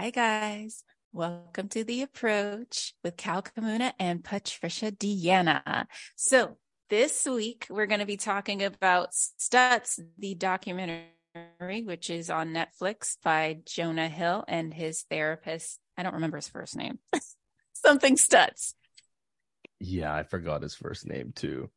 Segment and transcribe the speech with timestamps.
[0.00, 0.82] Hi, guys.
[1.12, 5.84] Welcome to The Approach with Kal Kamuna and Patricia Deanna.
[6.16, 6.56] So,
[6.88, 13.18] this week we're going to be talking about Stutz, the documentary, which is on Netflix
[13.22, 15.78] by Jonah Hill and his therapist.
[15.98, 16.98] I don't remember his first name.
[17.74, 18.72] Something Stutz.
[19.80, 21.68] Yeah, I forgot his first name too.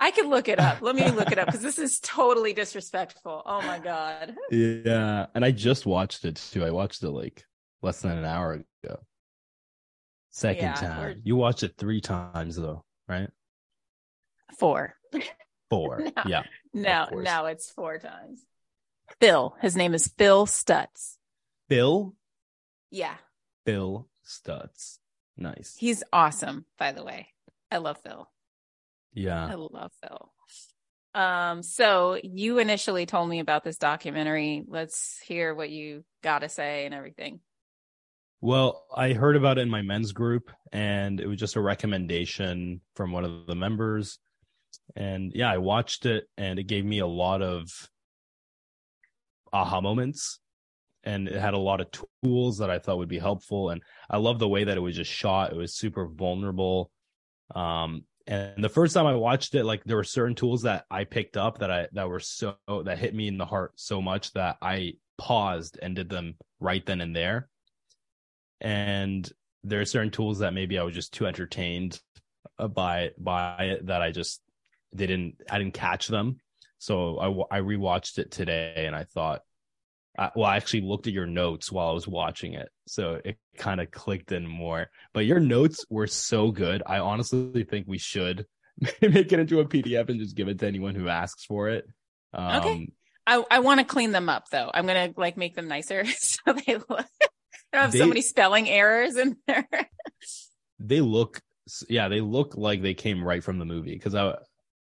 [0.00, 0.80] I can look it up.
[0.82, 3.42] Let me look it up because this is totally disrespectful.
[3.44, 4.34] Oh my god.
[4.50, 6.64] Yeah, and I just watched it too.
[6.64, 7.44] I watched it like
[7.82, 8.98] less than an hour ago.
[10.30, 11.00] Second Yeah, time.
[11.00, 13.30] we're- You watched it three times though, right?
[14.58, 14.94] Four.
[15.70, 16.00] Four.
[16.16, 16.22] No.
[16.26, 16.42] Yeah.
[16.72, 17.24] No, course.
[17.24, 18.40] no, it's four times.
[19.20, 19.56] Phil.
[19.60, 21.16] His name is Phil Stutz.
[21.68, 22.14] Phil.
[22.90, 23.14] Yeah.
[23.64, 24.98] Phil Stutz.
[25.36, 25.74] Nice.
[25.78, 27.28] He's awesome, by the way.
[27.70, 28.28] I love Phil.
[29.50, 30.32] I love Phil.
[31.14, 34.62] Um, so you initially told me about this documentary.
[34.68, 37.40] Let's hear what you got to say and everything.
[38.42, 42.82] Well, I heard about it in my men's group, and it was just a recommendation
[42.94, 44.18] from one of the members.
[44.94, 47.70] And yeah, I watched it, and it gave me a lot of
[49.54, 50.38] aha moments.
[51.02, 51.86] And it had a lot of
[52.22, 53.70] tools that I thought would be helpful.
[53.70, 53.80] And
[54.10, 55.52] I love the way that it was just shot.
[55.52, 56.90] It was super vulnerable.
[57.54, 61.04] Um, and the first time I watched it, like there were certain tools that I
[61.04, 64.32] picked up that I that were so that hit me in the heart so much
[64.32, 67.48] that I paused and did them right then and there
[68.60, 69.30] and
[69.64, 72.00] there are certain tools that maybe I was just too entertained
[72.58, 74.40] by by it that I just
[74.92, 76.38] they didn't I didn't catch them.
[76.78, 79.42] So I I rewatched it today and I thought,
[80.18, 83.36] I, well, I actually looked at your notes while I was watching it, so it
[83.58, 84.90] kind of clicked in more.
[85.12, 86.82] But your notes were so good.
[86.86, 88.46] I honestly think we should
[89.02, 91.86] make it into a PDF and just give it to anyone who asks for it.
[92.32, 92.88] Um, Okay.
[93.26, 94.70] I, I want to clean them up though.
[94.72, 97.06] I'm gonna like make them nicer so they look.
[97.72, 99.66] I don't have so many spelling errors in there.
[100.78, 101.40] they look
[101.88, 104.34] yeah they look like they came right from the movie because i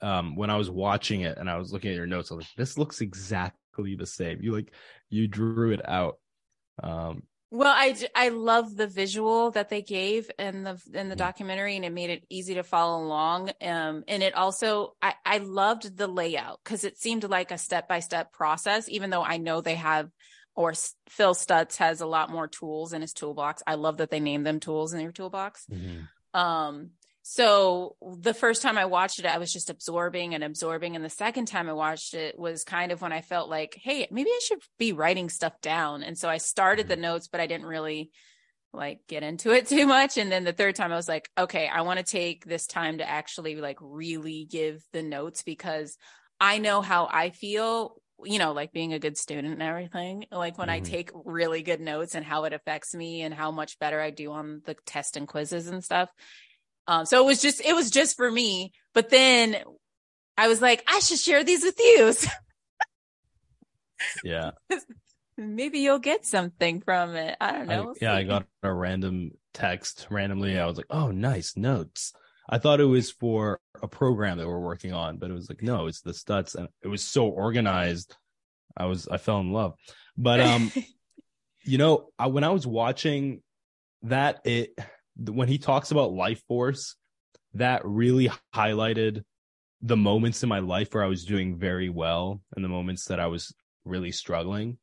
[0.01, 2.43] um when i was watching it and i was looking at your notes i was
[2.43, 4.73] like this looks exactly the same you like
[5.09, 6.17] you drew it out
[6.81, 7.75] um Well,
[8.15, 12.09] I love the visual that they gave in the in the documentary, and it made
[12.09, 13.51] it easy to follow along.
[13.61, 17.87] Um, and it also I I loved the layout because it seemed like a step
[17.87, 18.89] by step process.
[18.89, 20.09] Even though I know they have,
[20.55, 20.73] or
[21.09, 23.61] Phil Stutz has a lot more tools in his toolbox.
[23.67, 25.67] I love that they named them tools in their toolbox.
[26.33, 26.89] Um,
[27.25, 30.95] so the first time I watched it, I was just absorbing and absorbing.
[30.95, 34.07] And the second time I watched it was kind of when I felt like, hey,
[34.11, 36.03] maybe I should be writing stuff down.
[36.03, 38.11] And so I started the notes, but I didn't really
[38.73, 40.17] like get into it too much.
[40.17, 42.97] And then the third time I was like, okay, I want to take this time
[42.99, 45.97] to actually like really give the notes because
[46.39, 50.25] I know how I feel, you know, like being a good student and everything.
[50.31, 50.85] Like when I Mhm.
[50.85, 54.31] take really good notes and how it affects me and how much better I do
[54.31, 56.09] on the test and quizzes and stuff.
[56.87, 58.73] Um, so it was just, it was just for me.
[58.93, 59.57] But then
[60.37, 62.13] I was like, I should share these with you.
[64.21, 64.51] Yeah
[65.37, 67.35] maybe you'll get something from it.
[67.39, 67.83] I don't I, know.
[67.85, 72.13] We'll yeah i got a random text randomly i was like oh nice notes
[72.49, 75.61] i thought it was for a program that we're working on but it was like
[75.61, 78.15] no it's the Stutz and it was so organized
[78.75, 79.75] i was i fell in love
[80.17, 80.71] but um
[81.63, 83.41] you know I, when i was watching
[84.03, 84.77] that it
[85.17, 86.95] when he talks about life force
[87.53, 89.23] that really highlighted
[89.81, 93.19] the moments in my life where i was doing very well and the moments that
[93.19, 93.53] i was
[93.85, 94.77] really struggling.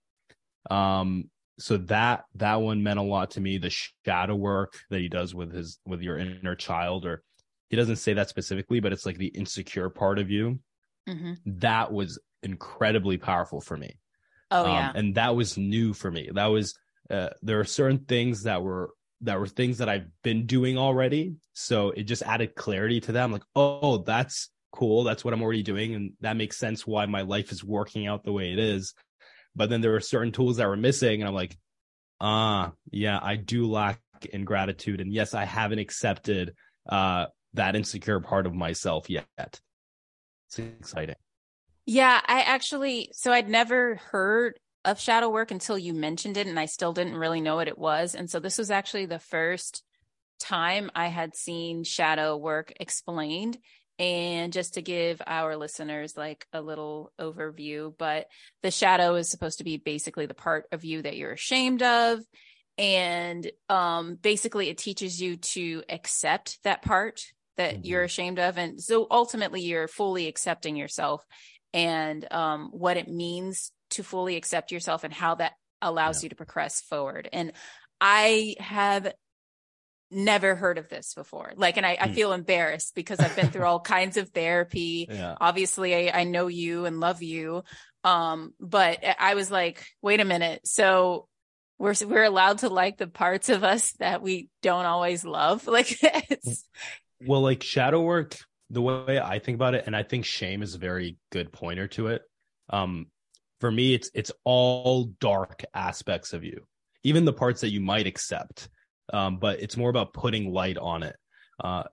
[0.70, 3.58] Um so that that one meant a lot to me.
[3.58, 3.70] The
[4.04, 7.22] shadow work that he does with his with your inner child or
[7.68, 10.60] he doesn't say that specifically but it's like the insecure part of you.
[11.08, 11.38] Mhm.
[11.46, 13.98] that was incredibly powerful for me.
[14.50, 14.92] Oh um, yeah.
[14.94, 16.28] and that was new for me.
[16.32, 16.78] That was
[17.10, 18.90] uh, there are certain things that were
[19.22, 21.34] that were things that i've been doing already.
[21.52, 23.24] So it just added clarity to that.
[23.24, 25.04] I'm like oh that's cool.
[25.04, 25.94] That's what i'm already doing.
[25.94, 28.94] And that makes sense why my life is working out the way it is.
[29.54, 31.56] But then there were certain tools that were missing and i'm like
[32.20, 34.00] ah yeah i do lack
[34.32, 35.00] in gratitude.
[35.00, 36.54] And yes i haven't accepted
[36.88, 39.26] uh that insecure part of myself yet.
[39.38, 41.16] It's exciting.
[41.86, 46.58] Yeah, I actually, so I'd never heard of shadow work until you mentioned it, and
[46.58, 48.14] I still didn't really know what it was.
[48.14, 49.82] And so this was actually the first
[50.38, 53.58] time I had seen shadow work explained.
[53.98, 58.28] And just to give our listeners like a little overview, but
[58.62, 62.20] the shadow is supposed to be basically the part of you that you're ashamed of.
[62.78, 67.20] And um, basically, it teaches you to accept that part
[67.58, 67.80] that Mhm.
[67.84, 68.56] you're ashamed of.
[68.56, 71.22] And so ultimately, you're fully accepting yourself
[71.74, 75.52] and um, what it means to fully accept yourself and how that
[75.82, 76.26] allows yeah.
[76.26, 77.28] you to progress forward.
[77.32, 77.52] And
[78.00, 79.12] I have
[80.10, 81.52] never heard of this before.
[81.56, 82.14] Like, and I, I hmm.
[82.14, 85.06] feel embarrassed because I've been through all kinds of therapy.
[85.10, 85.36] Yeah.
[85.40, 87.62] Obviously, I, I know you and love you.
[88.02, 90.62] Um, but I was like, wait a minute.
[90.64, 91.28] So
[91.78, 95.66] we're we're allowed to like the parts of us that we don't always love.
[95.70, 96.66] Like it's
[97.26, 98.36] well, like shadow work,
[98.70, 101.86] the way I think about it, and I think shame is a very good pointer
[101.88, 102.22] to it.
[102.70, 103.06] Um,
[103.60, 106.64] for me, it's it's all dark aspects of you,
[107.04, 108.68] even the parts that you might accept.
[109.12, 111.16] Um, but it's more about putting light on it.
[111.62, 111.84] Uh,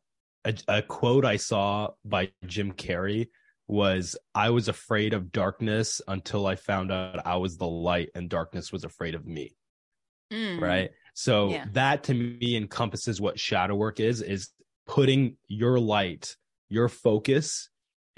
[0.46, 3.30] a, a quote I saw by Jim Carrey
[3.68, 8.30] was I was afraid of darkness until I found out I was the light and
[8.30, 9.56] darkness was afraid of me.
[10.32, 10.62] Mm.
[10.62, 10.92] Right.
[11.14, 11.66] So yeah.
[11.74, 14.50] that to me encompasses what shadow work is, is
[14.86, 16.36] putting your light,
[16.70, 17.70] your focus,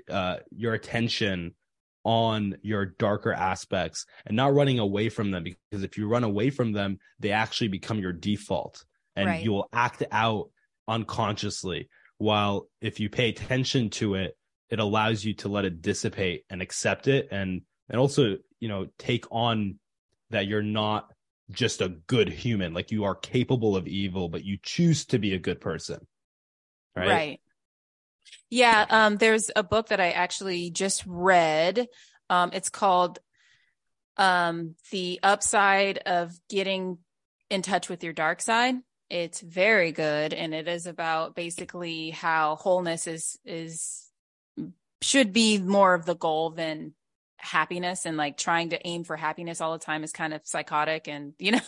[0.10, 1.56] uh, your attention
[2.04, 6.50] on your darker aspects and not running away from them because if you run away
[6.50, 8.84] from them they actually become your default
[9.16, 9.44] and right.
[9.44, 10.50] you will act out
[10.88, 11.90] unconsciously.
[12.18, 14.38] While if you pay attention to it
[14.70, 18.88] it allows you to let it dissipate and accept it and and also you know
[18.98, 19.80] take on
[20.30, 21.12] that you're not
[21.52, 22.74] just a good human.
[22.74, 26.06] Like you are capable of evil but you choose to be a good person.
[26.96, 27.08] Right?
[27.08, 27.40] Right
[28.50, 31.88] yeah um there's a book that i actually just read
[32.30, 33.20] um it's called
[34.18, 36.98] um the upside of getting
[37.50, 38.76] in touch with your dark side
[39.10, 44.06] it's very good and it is about basically how wholeness is is
[45.02, 46.94] should be more of the goal than
[47.38, 51.08] happiness and like trying to aim for happiness all the time is kind of psychotic
[51.08, 51.62] and you know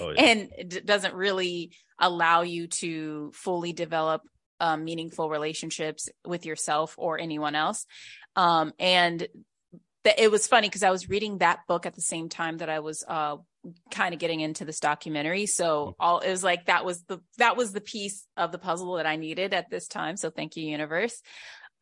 [0.00, 0.22] oh, yeah.
[0.24, 4.22] and it doesn't really allow you to fully develop
[4.60, 7.86] um, meaningful relationships with yourself or anyone else.
[8.34, 9.26] Um, and
[10.04, 12.68] th- it was funny because i was reading that book at the same time that
[12.68, 13.36] i was uh,
[13.90, 15.46] kind of getting into this documentary.
[15.46, 18.94] So all it was like that was the that was the piece of the puzzle
[18.94, 20.16] that i needed at this time.
[20.16, 21.20] So thank you universe.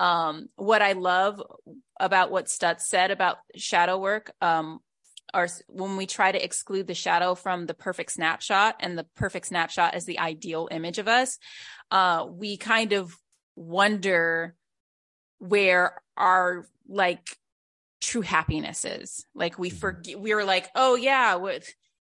[0.00, 1.42] Um, what I love
[2.00, 4.80] about what Stutz said about shadow work, um,
[5.34, 9.46] are when we try to exclude the shadow from the perfect snapshot and the perfect
[9.46, 11.38] snapshot is the ideal image of us,
[11.90, 13.14] uh, we kind of
[13.56, 14.54] wonder
[15.38, 17.36] where our like
[18.00, 19.26] true happiness is.
[19.34, 19.78] Like we mm-hmm.
[19.78, 21.74] forget, we were like, oh yeah, with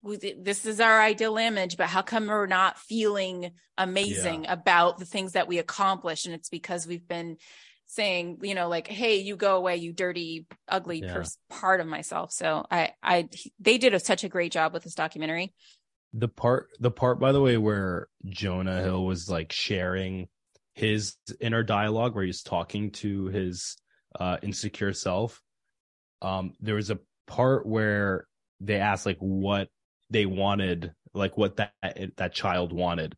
[0.05, 4.53] this is our ideal image, but how come we're not feeling amazing yeah.
[4.53, 6.27] about the things that we accomplish?
[6.27, 7.39] And it's because we've been
[7.87, 11.13] saying, you know, like, hey, you go away, you dirty, ugly yeah.
[11.13, 12.33] pers- part of myself.
[12.33, 13.29] So I, I,
[13.61, 15.55] they did a, such a great job with this documentary.
[16.13, 20.29] The part, the part, by the way, where Jonah Hill was like sharing
[20.75, 23.77] his inner dialogue, where he's talking to his
[24.19, 25.41] uh, insecure self.
[26.23, 28.27] Um, there was a part where
[28.61, 29.69] they asked like what
[30.11, 31.73] they wanted, like what that
[32.17, 33.17] that child wanted,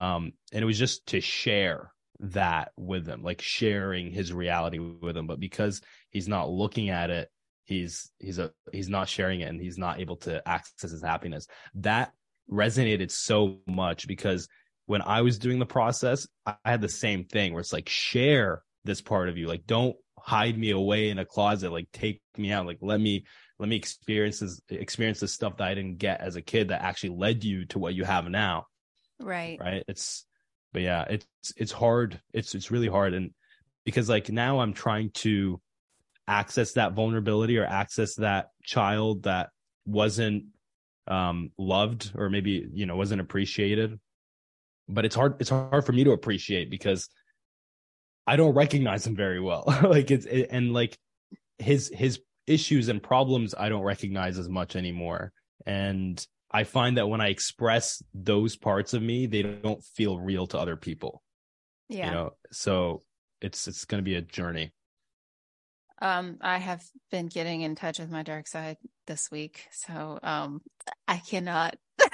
[0.00, 5.16] um, and it was just to share that with him, like sharing his reality with
[5.16, 5.26] him.
[5.26, 5.80] But because
[6.10, 7.28] he's not looking at it,
[7.64, 11.46] he's he's a he's not sharing it and he's not able to access his happiness.
[11.76, 12.12] That
[12.50, 14.48] resonated so much because
[14.86, 18.62] when I was doing the process, I had the same thing where it's like share
[18.84, 19.46] this part of you.
[19.46, 21.72] Like don't hide me away in a closet.
[21.72, 22.66] Like take me out.
[22.66, 23.24] Like let me
[23.58, 26.82] let me experience this experience the stuff that I didn't get as a kid that
[26.82, 28.66] actually led you to what you have now.
[29.20, 29.58] Right.
[29.60, 29.84] Right.
[29.88, 30.26] It's
[30.74, 31.26] but yeah, it's
[31.56, 32.20] it's hard.
[32.34, 33.30] It's it's really hard, and
[33.84, 35.60] because like now I'm trying to
[36.26, 39.50] access that vulnerability or access that child that
[39.86, 40.46] wasn't
[41.06, 43.98] um loved or maybe you know wasn't appreciated.
[44.88, 47.08] But it's hard it's hard for me to appreciate because
[48.26, 49.64] i don't recognize him very well.
[49.82, 50.98] Like it's it, and like
[51.58, 55.32] his his issues and problems i don't recognize as much anymore.
[55.66, 60.46] And I find that when I express those parts of me, they don't feel real
[60.46, 61.20] to other people.
[61.88, 62.06] Yeah.
[62.06, 63.02] You know, so
[63.40, 64.72] it's it's going to be a journey.
[66.00, 66.80] Um, I have
[67.10, 68.76] been getting in touch with my dark side
[69.08, 70.62] this week, so um,
[71.08, 71.76] I cannot.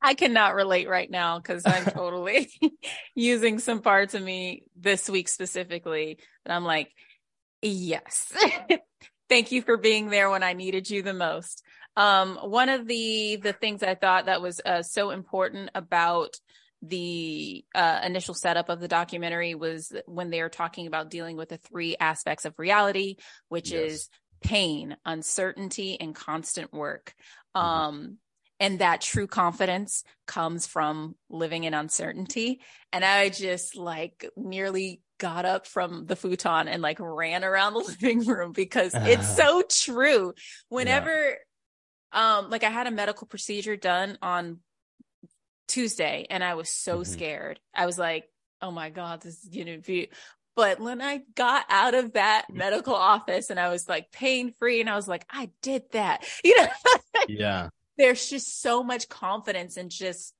[0.00, 2.48] I cannot relate right now because I'm totally
[3.16, 6.18] using some parts of me this week specifically.
[6.44, 6.92] And I'm like,
[7.60, 8.32] yes,
[9.28, 11.64] thank you for being there when I needed you the most.
[11.96, 16.34] Um, one of the the things I thought that was uh, so important about
[16.82, 21.48] the uh, initial setup of the documentary was when they are talking about dealing with
[21.48, 23.16] the three aspects of reality,
[23.48, 23.92] which yes.
[23.92, 24.08] is
[24.42, 27.14] pain, uncertainty, and constant work.
[27.56, 27.66] Mm-hmm.
[27.66, 28.18] Um,
[28.60, 32.60] and that true confidence comes from living in uncertainty.
[32.92, 37.78] And I just like nearly got up from the futon and like ran around the
[38.02, 40.34] living room because it's so true.
[40.68, 41.36] Whenever
[42.14, 44.60] Um, like I had a medical procedure done on
[45.68, 47.06] Tuesday and I was so Mhm.
[47.06, 47.60] scared.
[47.74, 48.30] I was like,
[48.62, 50.08] oh my God, this is gonna be
[50.56, 54.80] but when I got out of that medical office and I was like pain free
[54.80, 56.24] and I was like, I did that.
[56.44, 56.68] You know,
[57.28, 57.68] Yeah.
[57.98, 60.32] there's just so much confidence in just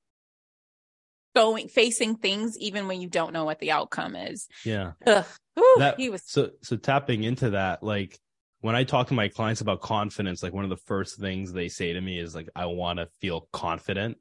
[1.35, 4.47] going facing things even when you don't know what the outcome is.
[4.65, 4.93] Yeah.
[5.05, 5.27] Ugh.
[5.55, 8.21] Whew, That- he was So so tapping into that, like
[8.65, 11.69] when I talk to my clients about confidence, like one of the first things they
[11.69, 14.17] say to me is like, I want to feel confident.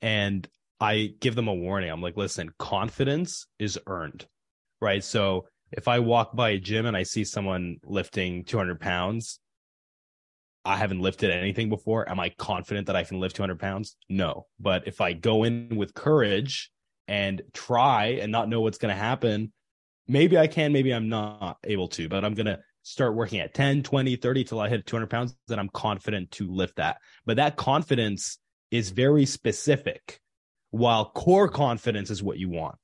[0.00, 0.48] And
[0.80, 1.90] I give them a warning.
[1.90, 4.24] I'm like, listen, confidence is earned.
[4.80, 5.04] Right.
[5.04, 9.40] So if I walk by a gym and I see someone lifting 200 pounds,
[10.64, 12.08] I haven't lifted anything before.
[12.08, 13.98] Am I confident that I can lift 200 pounds?
[14.08, 14.46] No.
[14.58, 16.70] But if I go in with courage
[17.08, 19.52] and try and not know what's going to happen,
[20.08, 23.54] maybe I can, maybe I'm not able to, but I'm going to start working at
[23.54, 25.36] 10, 20, 30 till I hit 200 pounds.
[25.48, 26.98] Then I'm confident to lift that.
[27.24, 28.38] But that confidence
[28.70, 30.20] is very specific,
[30.70, 32.76] while core confidence is what you want.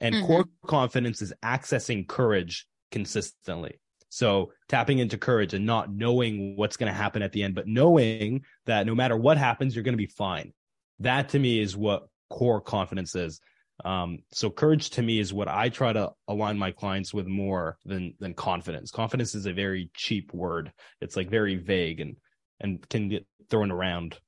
[0.00, 0.26] And Mhm.
[0.26, 3.80] core confidence is accessing courage consistently.
[4.08, 7.66] So tapping into courage and not knowing what's going to happen at the end, but
[7.66, 10.52] knowing that no matter what happens, you're going to be fine.
[11.00, 13.40] That to me is what core confidence is.
[13.84, 17.78] Um, so courage to me is what I try to align my clients with more
[17.84, 18.90] than than confidence.
[18.90, 20.72] Confidence is a very cheap word.
[21.00, 22.16] It's like very vague and
[22.60, 24.18] and can get thrown around.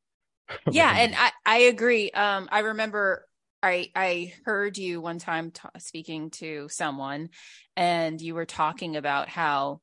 [0.71, 3.27] yeah and i i agree um i remember
[3.63, 7.29] i i heard you one time t- speaking to someone
[7.77, 9.81] and you were talking about how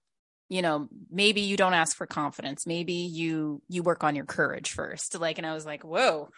[0.50, 4.72] you know maybe you don't ask for confidence maybe you you work on your courage
[4.72, 6.30] first like and i was like whoa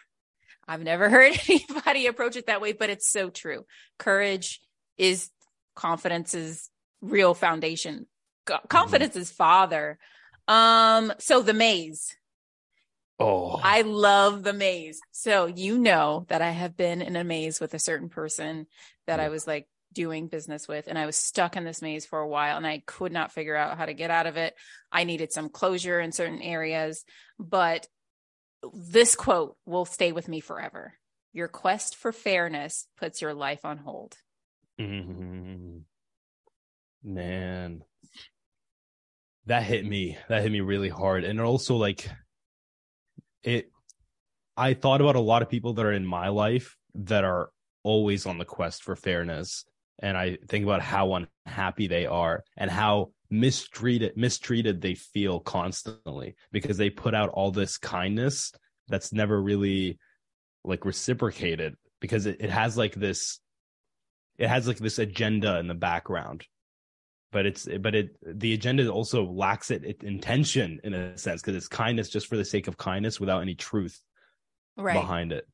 [0.68, 3.64] i've never heard anybody approach it that way but it's so true.
[3.98, 4.60] Courage
[4.96, 5.30] is
[5.74, 6.70] confidence's
[7.00, 8.06] real foundation.
[8.46, 9.98] Co- confidence is father.
[10.46, 12.14] Um so the maze.
[13.20, 15.00] Oh, I love the maze.
[15.10, 18.66] So you know that I have been in a maze with a certain person
[19.08, 22.20] that I was like doing business with and I was stuck in this maze for
[22.20, 24.54] a while and I could not figure out how to get out of it.
[24.92, 27.04] I needed some closure in certain areas,
[27.38, 27.86] but
[28.72, 30.94] this quote will stay with me forever.
[31.32, 34.16] Your quest for fairness puts your life on hold.
[34.80, 35.84] Mhm.
[37.02, 37.84] man,
[39.46, 40.18] that hit me.
[40.28, 42.08] That hit me really hard, and also like
[43.42, 43.70] it.
[44.56, 47.50] I thought about a lot of people that are in my life that are
[47.84, 49.64] always on the quest for fairness,
[50.00, 51.14] and I think about how
[51.46, 57.50] unhappy they are and how mistreated mistreated they feel constantly because they put out all
[57.50, 58.52] this kindness
[58.88, 59.98] that's never really
[60.64, 63.40] like reciprocated because it, it has like this
[64.38, 66.44] it has like this agenda in the background.
[67.30, 71.56] But it's but it the agenda also lacks it, it intention in a sense because
[71.56, 74.00] it's kindness just for the sake of kindness without any truth
[74.76, 74.94] Right.
[74.94, 75.46] behind it.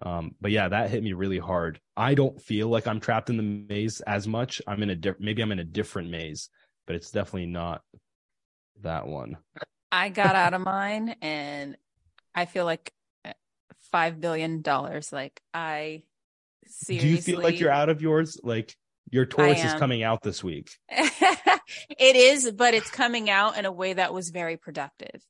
[0.00, 1.80] Um but yeah that hit me really hard.
[1.96, 4.62] I don't feel like i'm trapped in the maze as much.
[4.68, 6.48] I'm in a different maybe i'm in a different maze
[6.86, 7.82] but it's definitely not
[8.82, 9.36] that one.
[9.90, 11.76] I got out of mine and
[12.34, 12.92] I feel like
[13.24, 13.32] uh,
[13.90, 15.12] 5 billion dollars.
[15.12, 16.02] Like I
[16.66, 18.38] seriously do you feel like you're out of yours?
[18.42, 18.74] Like
[19.10, 20.70] your taurus is coming out this week.
[21.98, 25.24] It is, but it's coming out in a way that was very productive.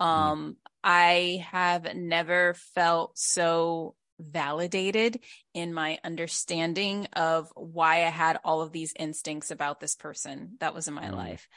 [0.00, 0.06] Mm.
[0.06, 5.20] Um, I have never felt so validated
[5.54, 10.74] in my understanding of why I had all of these instincts about this person that
[10.74, 11.16] was in my Mm.
[11.16, 11.48] life.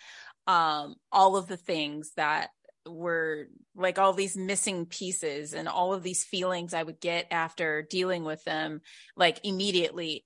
[0.48, 2.50] Um, all of the things that
[2.86, 7.82] were like all these missing pieces and all of these feelings I would get after
[7.84, 8.82] dealing with them,
[9.16, 10.26] like immediately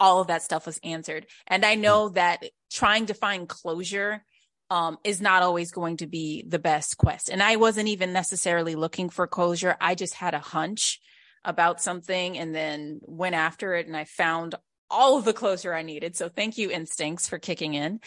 [0.00, 1.26] all of that stuff was answered.
[1.46, 4.24] And I know that trying to find closure
[4.70, 7.30] um, is not always going to be the best quest.
[7.30, 9.76] And I wasn't even necessarily looking for closure.
[9.80, 11.00] I just had a hunch
[11.44, 14.54] about something and then went after it and I found
[14.90, 16.16] all of the closure I needed.
[16.16, 18.00] So thank you, instincts, for kicking in.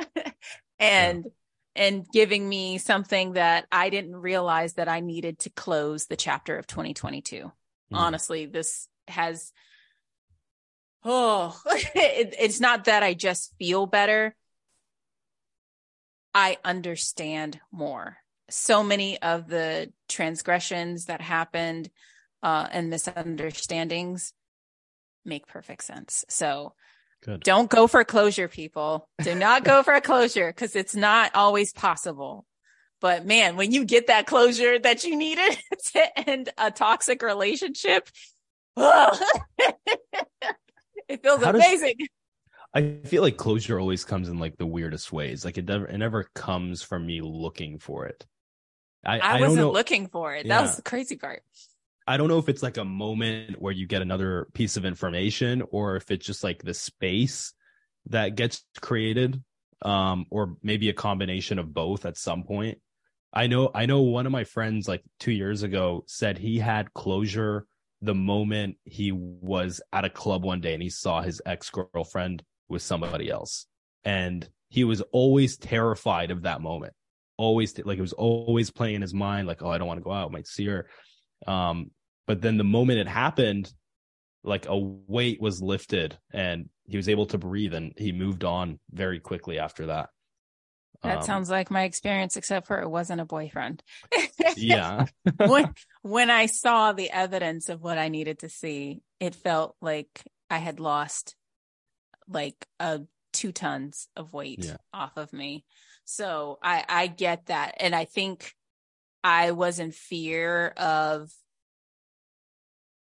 [0.78, 1.26] and
[1.76, 6.56] and giving me something that I didn't realize that I needed to close the chapter
[6.56, 7.52] of 2022
[7.92, 7.96] Mm.
[7.96, 9.52] honestly this has
[11.04, 14.34] oh it, it's not that i just feel better
[16.34, 18.18] i understand more
[18.50, 21.88] so many of the transgressions that happened
[22.42, 24.32] uh and misunderstandings
[25.24, 26.74] make perfect sense so
[27.22, 27.42] Good.
[27.42, 31.72] don't go for closure people do not go for a closure because it's not always
[31.72, 32.46] possible
[33.00, 35.56] but man, when you get that closure that you needed
[35.92, 38.08] to end a toxic relationship,
[38.76, 39.16] ugh,
[41.08, 41.94] it feels How does- amazing.
[42.74, 45.44] I feel like closure always comes in like the weirdest ways.
[45.44, 48.26] Like it never, it never comes from me looking for it.
[49.06, 49.70] I, I, I wasn't know.
[49.70, 50.44] looking for it.
[50.44, 50.56] Yeah.
[50.56, 51.42] That was the crazy part.
[52.08, 55.62] I don't know if it's like a moment where you get another piece of information
[55.70, 57.52] or if it's just like the space
[58.06, 59.42] that gets created
[59.82, 62.78] um or maybe a combination of both at some point.
[63.32, 66.94] I know I know one of my friends like 2 years ago said he had
[66.94, 67.66] closure
[68.00, 72.80] the moment he was at a club one day and he saw his ex-girlfriend with
[72.80, 73.66] somebody else
[74.02, 76.94] and he was always terrified of that moment.
[77.36, 80.04] Always like it was always playing in his mind like oh I don't want to
[80.04, 80.88] go out, I might see her.
[81.46, 81.90] Um
[82.28, 83.72] but then the moment it happened
[84.44, 88.78] like a weight was lifted and he was able to breathe and he moved on
[88.92, 90.10] very quickly after that
[91.02, 93.82] That Um, sounds like my experience, except for it wasn't a boyfriend.
[94.56, 95.06] yeah
[95.38, 100.22] when when I saw the evidence of what I needed to see, it felt like
[100.50, 101.34] I had lost
[102.28, 104.76] like a two tons of weight Yeah.
[104.92, 105.64] off of me.
[106.04, 108.54] So I I get that, and I think
[109.22, 111.30] I was in fear of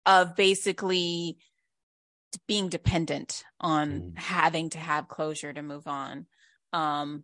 [0.05, 1.37] of basically
[2.47, 4.17] being dependent on Mhm.
[4.17, 6.27] having to have closure to move on.
[6.73, 7.23] Um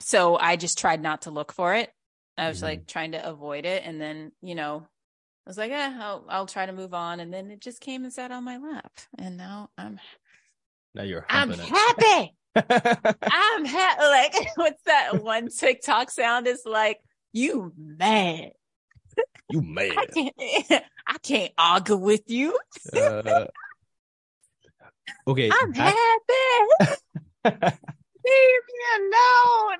[0.00, 1.90] so I just tried not to look for it.
[2.36, 2.62] I was Mhm.
[2.62, 4.86] like trying to avoid it and then, you know,
[5.46, 8.04] I was like, eh, I'll I'll try to move on and then it just came
[8.04, 10.00] and sat on my lap and now I'm
[10.94, 12.36] now you're I'm humping happy.
[13.30, 14.02] I'm happy.
[14.02, 17.00] Like what's that one TikTok sound is like
[17.32, 18.52] you mad.
[19.50, 19.92] You mad?
[19.96, 20.34] I can't
[21.06, 22.58] I can't argue with you.
[22.96, 23.46] uh,
[25.26, 25.98] okay I'm happy.
[28.24, 29.78] Leave me alone.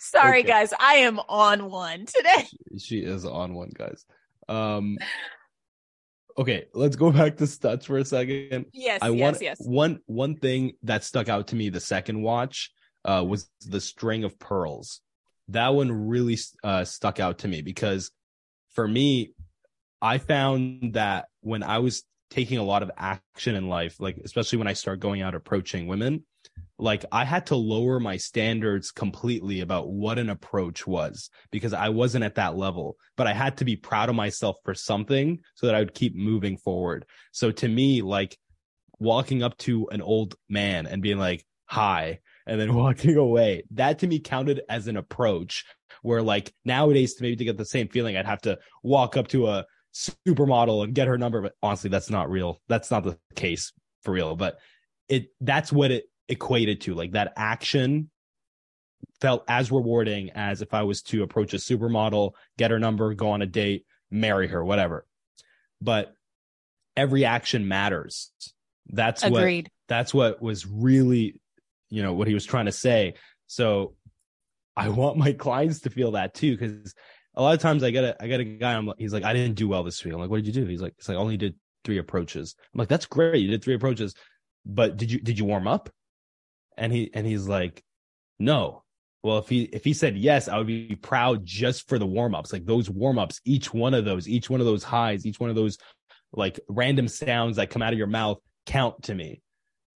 [0.00, 0.48] Sorry, Okay.
[0.48, 0.74] guys.
[0.78, 2.46] I am on one today.
[2.78, 4.04] she is on one guys
[4.48, 4.98] um
[6.36, 9.56] okay let's go back to Stutz for a second Yes, I yes, want yes.
[9.60, 12.72] one one thing that stuck out to me the second watch
[13.04, 15.00] uh, was the string of pearls.
[15.48, 18.10] That one really uh, stuck out to me because
[18.70, 19.32] for me,
[20.00, 24.58] I found that when I was taking a lot of action in life, like especially
[24.58, 26.24] when I start going out approaching women,
[26.78, 31.90] like I had to lower my standards completely about what an approach was because I
[31.90, 35.66] wasn't at that level, but I had to be proud of myself for something so
[35.66, 37.04] that I would keep moving forward.
[37.30, 38.36] So to me, like
[38.98, 43.98] walking up to an old man and being like, hi, and then walking away, that
[44.00, 45.64] to me counted as an approach
[46.02, 49.28] where like nowadays to maybe to get the same feeling, I'd have to walk up
[49.28, 51.40] to a supermodel and get her number.
[51.42, 52.60] But honestly, that's not real.
[52.68, 54.36] That's not the case for real.
[54.36, 54.58] But
[55.08, 56.94] it, that's what it equated to.
[56.94, 58.10] Like that action
[59.20, 63.30] felt as rewarding as if I was to approach a supermodel, get her number, go
[63.30, 65.06] on a date, marry her, whatever.
[65.80, 66.14] But
[66.96, 68.30] every action matters.
[68.88, 71.40] That's what that's what was really
[71.92, 73.14] you know what he was trying to say.
[73.46, 73.94] So
[74.74, 76.94] i want my clients to feel that too because
[77.34, 79.34] a lot of times i get a i get a guy i'm he's like i
[79.34, 80.14] didn't do well this week.
[80.14, 80.66] I'm like what did you do?
[80.66, 82.56] He's like it's like I only did three approaches.
[82.72, 84.14] I'm like that's great you did three approaches
[84.64, 85.90] but did you did you warm up?
[86.78, 87.82] And he and he's like
[88.38, 88.82] no.
[89.22, 92.52] Well if he if he said yes i would be proud just for the warm-ups
[92.52, 95.56] like those warm-ups each one of those each one of those highs each one of
[95.56, 95.78] those
[96.32, 99.42] like random sounds that come out of your mouth count to me.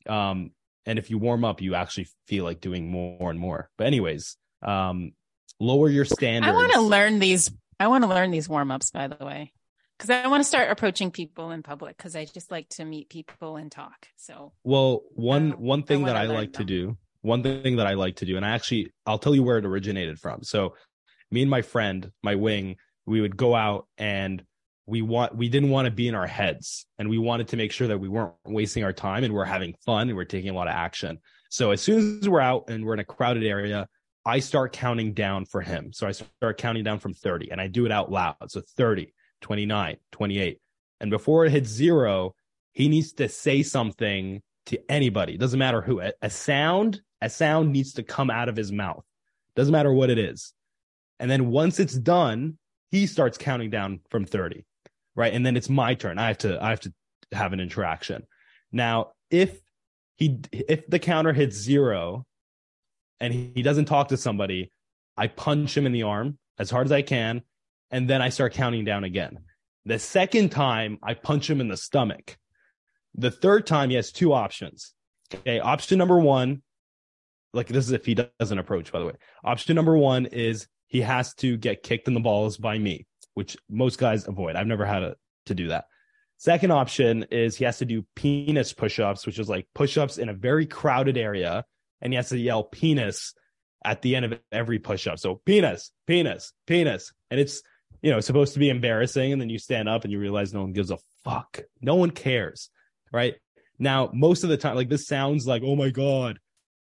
[0.07, 0.51] Um
[0.87, 4.37] and if you warm up you actually feel like doing more and more but anyways
[4.63, 5.13] um
[5.61, 7.51] lower your standards I want to learn these.
[7.79, 9.53] I want to learn these warm ups, by the way,
[9.97, 13.09] because I want to start approaching people in public because I just like to meet
[13.09, 14.09] people and talk.
[14.17, 17.87] So well one I- one I thing that i like to do one thing that
[17.87, 20.75] i like to do and i actually i'll tell you where it originated from so
[21.31, 24.45] me and my friend my wing we would go out and
[24.87, 27.73] we want we didn't want to be in our heads and we wanted to make
[27.73, 30.55] sure that we weren't wasting our time and we're having fun and we're taking a
[30.55, 31.19] lot of action.
[31.51, 33.89] So as soon as we're out and we're in a crowded area
[34.25, 35.93] i start counting down for him.
[35.93, 38.37] So i start counting down from 30 and i do it out loud.
[38.49, 40.61] So 30 29 28
[41.01, 42.35] and before it hits zero
[42.73, 45.35] he needs to say something to anybody.
[45.35, 46.01] It doesn't matter who.
[46.01, 49.05] A, a sound a sound needs to come out of his mouth.
[49.57, 50.53] Doesn't matter what it is.
[51.19, 52.59] And then once it's done
[52.93, 54.65] he starts counting down from 30
[55.17, 55.33] right?
[55.33, 56.19] And then it's my turn.
[56.19, 56.93] I have to i have to
[57.33, 58.25] have an interaction.
[58.71, 59.59] Now if
[60.17, 62.25] he if the counter hits zero
[63.19, 64.71] and he, doesn't talk to somebody
[65.17, 67.43] i punch him in the arm as hard as i can
[67.91, 69.39] and then i start counting down again.
[69.85, 72.37] The second time i punch him in the stomach.
[73.15, 74.95] The third time he has two options.
[75.35, 76.63] Okay option number one
[77.53, 79.15] like this is if he doesn't approach by the way.
[79.45, 83.57] Option number one is he has to get kicked in the balls by me which
[83.71, 85.85] most guys avoid i've never had a, to do that
[86.39, 90.35] second option is he has to do penis push-ups which is like push-ups in a
[90.35, 91.65] very crowded area
[92.01, 93.35] and he has to yell penis
[93.85, 95.19] at the end of every push up.
[95.19, 97.13] So penis, penis, penis.
[97.31, 97.63] And it's,
[98.03, 99.33] you know, supposed to be embarrassing.
[99.33, 101.61] And then you stand up and you realize no one gives a fuck.
[101.81, 102.69] No one cares.
[103.13, 103.37] Right.
[103.79, 106.39] Now, most of the time, like this sounds like, oh my God,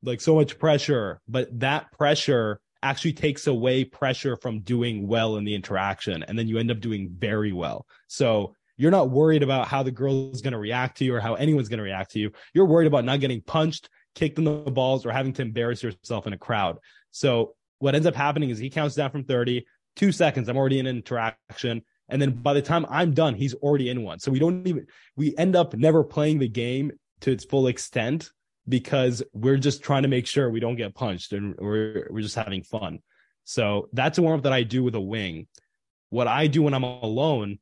[0.04, 1.22] like so much pressure.
[1.28, 6.24] But that pressure actually takes away pressure from doing well in the interaction.
[6.24, 7.86] And then you end up doing very well.
[8.08, 11.20] So you're not worried about how the girl is going to react to you or
[11.20, 12.32] how anyone's going to react to you.
[12.54, 16.26] You're worried about not getting punched, kicked in the balls, or having to embarrass yourself
[16.26, 16.80] in a crowd.
[17.12, 19.66] So what ends up happening is he counts down from 30,
[19.96, 20.50] two seconds.
[20.50, 21.84] I'm already in an interaction.
[22.10, 24.20] And then by the time I'm done, he's already in one.
[24.20, 26.92] So we don't even, we end up never playing the game
[27.22, 28.32] to its full extent
[28.68, 32.36] because we're just trying to make sure we don't get punched and we're, we're just
[32.36, 33.00] having fun.
[33.44, 35.48] So that's a warm up that I do with a wing.
[36.10, 37.60] What I do when I'm alone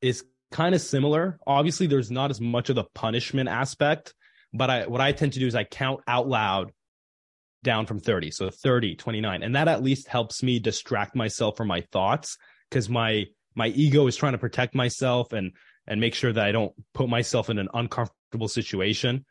[0.00, 1.38] is kind of similar.
[1.46, 4.14] Obviously, there's not as much of the punishment aspect,
[4.52, 6.72] but I what I tend to do is I count out loud
[7.64, 8.30] down from 30.
[8.30, 9.42] So 30, 29.
[9.42, 12.38] And that at least helps me distract myself from my thoughts
[12.70, 13.24] because my
[13.56, 15.52] my ego is trying to protect myself and
[15.86, 19.24] and make sure that I don't put myself in an uncomfortable situation.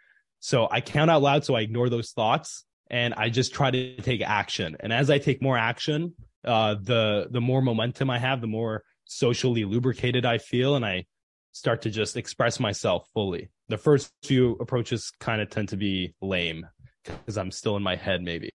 [0.43, 3.95] So I count out loud so I ignore those thoughts and I just try to
[4.01, 4.75] take action.
[4.81, 8.83] And as I take more action, uh, the the more momentum I have, the more
[9.05, 11.05] socially lubricated I feel, and I
[11.53, 13.51] start to just express myself fully.
[13.69, 16.67] The first few approaches kind of tend to be lame
[17.05, 18.49] because I'm still in my head, maybe.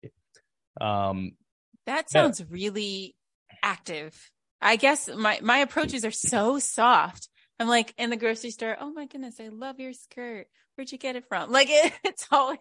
[0.82, 1.38] Um,
[1.86, 2.48] that sounds yeah.
[2.50, 3.16] really
[3.64, 4.14] active.
[4.62, 7.30] I guess my my approaches are so soft.
[7.62, 8.76] I'm like in the grocery store.
[8.78, 10.48] Oh my goodness, I love your skirt.
[10.78, 11.52] Where'd you get it from?
[11.58, 12.60] Like it, it's always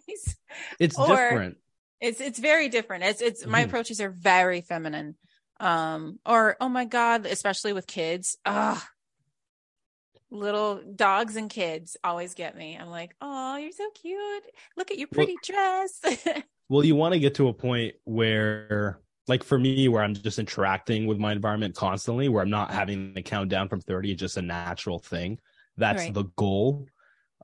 [0.81, 1.59] it's different.
[2.01, 3.05] It's it's very different.
[3.05, 3.51] It's it's mm-hmm.
[3.51, 5.17] my approaches are very feminine.
[5.61, 8.37] Um, or oh my god, especially with kids.
[8.45, 8.87] Ah,
[10.31, 12.77] little dogs and kids always get me.
[12.81, 14.45] I'm like, oh, you're so cute.
[14.77, 16.43] Look at your pretty well, dress.
[16.69, 20.39] well, you want to get to a point where, like for me, where I'm just
[20.39, 24.21] interacting with my environment constantly, where I'm not having the count down from 30, it's
[24.21, 25.39] just a natural thing.
[25.77, 26.15] That's right.
[26.15, 26.87] the goal.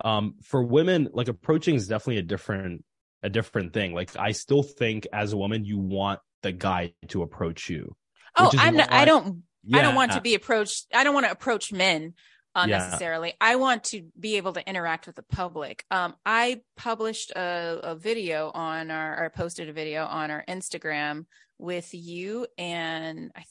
[0.00, 2.84] Um, for women, like approaching is definitely a different
[3.22, 3.94] a different thing.
[3.94, 7.94] Like I still think as a woman, you want the guy to approach you.
[8.36, 9.78] Oh, I'm not, I don't yeah.
[9.78, 10.86] I don't want to be approached.
[10.92, 12.14] I don't want to approach men
[12.54, 12.78] uh, yeah.
[12.78, 13.34] necessarily.
[13.40, 15.84] I want to be able to interact with the public.
[15.90, 21.26] Um, I published a, a video on our, or posted a video on our Instagram
[21.58, 23.44] with you and I,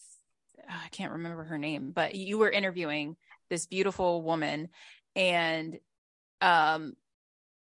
[0.70, 3.16] I can't remember her name, but you were interviewing
[3.50, 4.70] this beautiful woman,
[5.16, 5.78] and
[6.42, 6.94] um,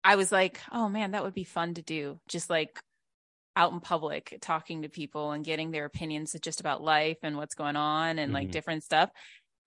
[0.03, 2.19] I was like, oh man, that would be fun to do.
[2.27, 2.79] Just like
[3.55, 7.55] out in public talking to people and getting their opinions just about life and what's
[7.55, 8.35] going on and mm-hmm.
[8.35, 9.09] like different stuff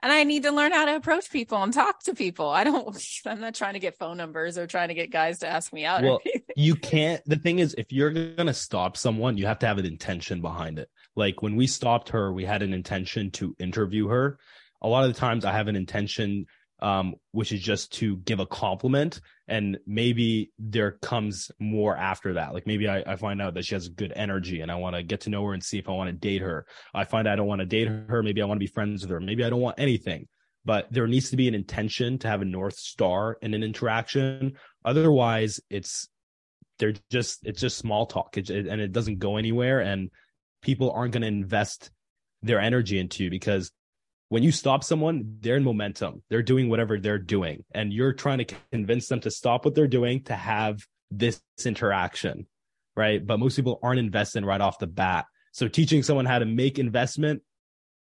[0.02, 2.48] and I need to learn how to approach people and talk to people.
[2.48, 5.48] I don't, I'm not trying to get phone numbers or trying to get guys to
[5.48, 6.02] ask me out.
[6.02, 6.20] Well,
[6.56, 7.22] you can't.
[7.26, 10.40] The thing is, if you're going to stop someone, you have to have an intention
[10.40, 10.88] behind it.
[11.16, 14.38] Like when we stopped her, we had an intention to interview her.
[14.82, 16.46] A lot of the times I have an intention
[16.82, 19.20] um, which is just to give a compliment.
[19.48, 22.54] And maybe there comes more after that.
[22.54, 25.02] Like maybe I, I find out that she has good energy and I want to
[25.02, 26.66] get to know her and see if I want to date her.
[26.94, 28.22] I find I don't want to date her.
[28.22, 29.20] Maybe I want to be friends with her.
[29.20, 30.28] Maybe I don't want anything.
[30.64, 34.58] But there needs to be an intention to have a North Star in an interaction.
[34.84, 36.08] Otherwise, it's
[36.78, 40.10] they're just it's just small talk it, and it doesn't go anywhere and
[40.62, 41.90] people aren't going to invest
[42.42, 43.70] their energy into you because
[44.30, 46.22] when you stop someone, they're in momentum.
[46.30, 47.64] They're doing whatever they're doing.
[47.74, 50.78] And you're trying to convince them to stop what they're doing to have
[51.10, 52.46] this interaction.
[52.96, 53.24] Right.
[53.24, 55.26] But most people aren't investing right off the bat.
[55.52, 57.42] So teaching someone how to make investment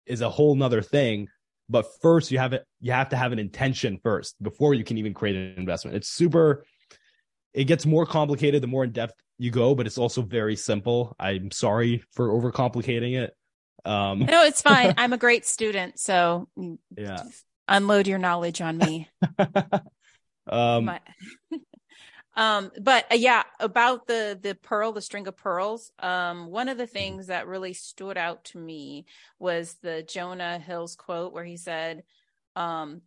[0.07, 1.27] is a whole nother thing.
[1.69, 4.97] But first you have it, you have to have an intention first before you can
[4.97, 5.95] even create an investment.
[5.95, 6.65] It's super,
[7.53, 11.15] it gets more complicated the more in depth you go, but it's also very simple.
[11.19, 13.35] I'm sorry for overcomplicating it.
[13.85, 14.93] Um, no, it's fine.
[14.97, 16.47] I'm a great student, so
[16.95, 17.23] yeah,
[17.67, 19.09] unload your knowledge on me.
[20.47, 20.99] um, My,
[22.35, 25.91] um, but uh, yeah, about the the pearl, the string of pearls.
[25.99, 29.05] Um, one of the things that really stood out to me
[29.39, 32.03] was the Jonah Hill's quote where he said,
[32.55, 33.01] um,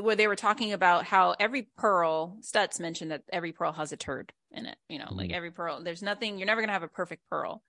[0.00, 3.96] where they were talking about how every pearl Stutz mentioned that every pearl has a
[3.96, 5.36] turd in it you know like mm-hmm.
[5.36, 7.62] every pearl there's nothing you're never going to have a perfect pearl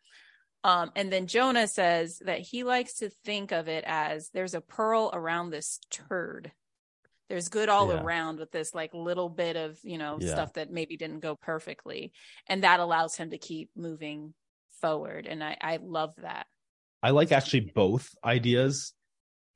[0.66, 4.62] um, and then Jonah says that he likes to think of it as there's a
[4.62, 6.52] pearl around this turd.
[7.30, 8.02] There's good all yeah.
[8.02, 10.32] around with this like little bit of, you know, yeah.
[10.32, 12.14] stuff that maybe didn't go perfectly.
[12.48, 14.34] And that allows him to keep moving
[14.82, 15.28] forward.
[15.28, 16.48] And I, I love that.
[17.04, 18.94] I like actually both ideas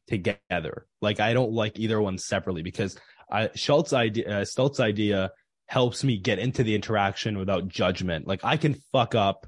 [0.07, 0.85] together.
[1.01, 2.99] Like I don't like either one separately because
[3.31, 5.31] I Schultz idea uh, Stutz's idea
[5.65, 8.27] helps me get into the interaction without judgment.
[8.27, 9.47] Like I can fuck up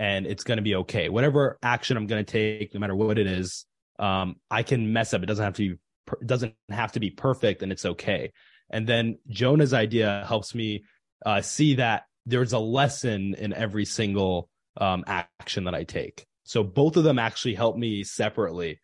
[0.00, 1.10] and it's going to be okay.
[1.10, 3.66] Whatever action I'm going to take, no matter what it is,
[3.98, 5.22] um, I can mess up.
[5.22, 5.78] It doesn't have to be,
[6.22, 8.32] it doesn't have to be perfect and it's okay.
[8.70, 10.84] And then Jonah's idea helps me
[11.26, 16.24] uh, see that there's a lesson in every single um, action that I take.
[16.44, 18.80] So both of them actually help me separately.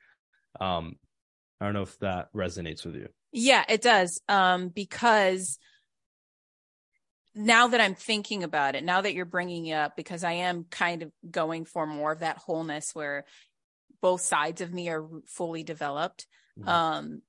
[0.60, 0.96] Um,
[1.62, 3.08] I don't know if that resonates with you.
[3.32, 4.20] Yeah, it does.
[4.28, 5.58] Um, because
[7.36, 10.64] now that I'm thinking about it, now that you're bringing it up, because I am
[10.70, 13.26] kind of going for more of that wholeness where
[14.00, 16.26] both sides of me are fully developed.
[16.58, 16.68] Mm-hmm.
[16.68, 17.22] Um,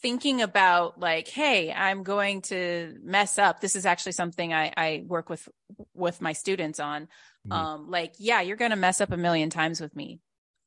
[0.00, 3.60] thinking about like, hey, I'm going to mess up.
[3.60, 5.48] This is actually something I, I work with
[5.94, 7.02] with my students on.
[7.46, 7.52] Mm-hmm.
[7.52, 10.20] Um, like, yeah, you're gonna mess up a million times with me.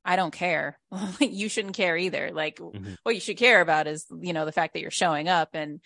[0.06, 0.80] I don't care.
[1.20, 2.32] you shouldn't care either.
[2.32, 2.94] Like mm-hmm.
[3.04, 5.82] what you should care about is, you know, the fact that you're showing up and,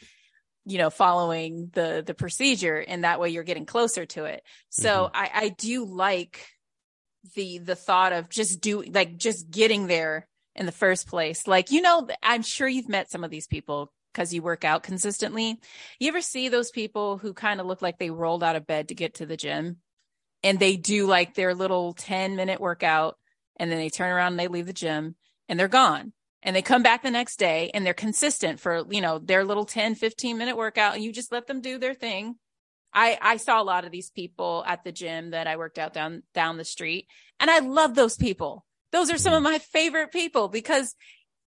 [0.66, 4.44] you know, following the, the procedure and that way you're getting closer to it.
[4.70, 5.18] So mm-hmm.
[5.18, 6.46] I, I do like
[7.36, 11.48] the, the thought of just do like just getting there in the first place.
[11.48, 14.84] Like, you know, I'm sure you've met some of these people because you work out
[14.84, 15.60] consistently.
[16.00, 18.90] You ever see those people who kind of look like they rolled out of bed
[18.90, 19.78] to get to the gym
[20.44, 23.18] and they do like their little 10 minute workout
[23.58, 25.16] and then they turn around and they leave the gym
[25.48, 26.14] and they're gone
[26.44, 29.66] and they come back the next day and they're consistent for you know their little
[29.66, 32.36] 10 15 minute workout and you just let them do their thing.
[32.94, 35.94] I i saw a lot of these people at the gym that i worked out
[35.94, 37.08] down down the street
[37.40, 38.66] and i love those people.
[38.92, 40.96] Those are some of my favorite people because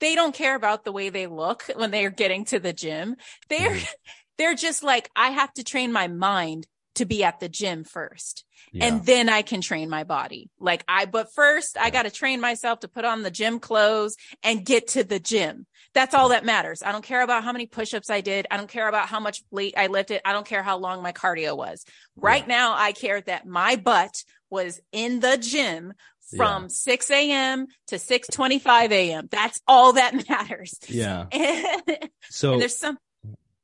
[0.02, 3.16] they don't care about the way they look when they're getting to the gym.
[3.50, 3.86] They're mm-hmm.
[4.38, 8.46] they're just like i have to train my mind to be at the gym first
[8.72, 8.86] yeah.
[8.86, 10.50] and then I can train my body.
[10.60, 14.16] Like I, but first I got to train myself to put on the gym clothes
[14.44, 15.66] and get to the gym.
[15.94, 16.84] That's all that matters.
[16.84, 18.48] I don't care about how many push-ups I did.
[18.50, 20.22] I don't care about how much weight I lifted.
[20.24, 21.84] I don't care how long my cardio was.
[22.16, 22.56] Right yeah.
[22.56, 25.94] now, I care that my butt was in the gym
[26.38, 26.68] from yeah.
[26.70, 27.68] 6 a.m.
[27.88, 29.28] to 6:25 a.m.
[29.30, 30.80] That's all that matters.
[30.88, 31.26] Yeah.
[31.34, 32.98] And, so and there's some.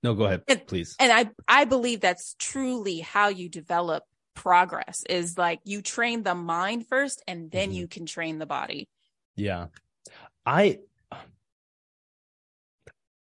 [0.03, 0.95] No, go ahead, and, please.
[0.99, 4.03] And I I believe that's truly how you develop
[4.37, 7.77] progress is like you train the mind first and then mm-hmm.
[7.77, 8.87] you can train the body.
[9.35, 9.67] Yeah.
[10.45, 10.79] I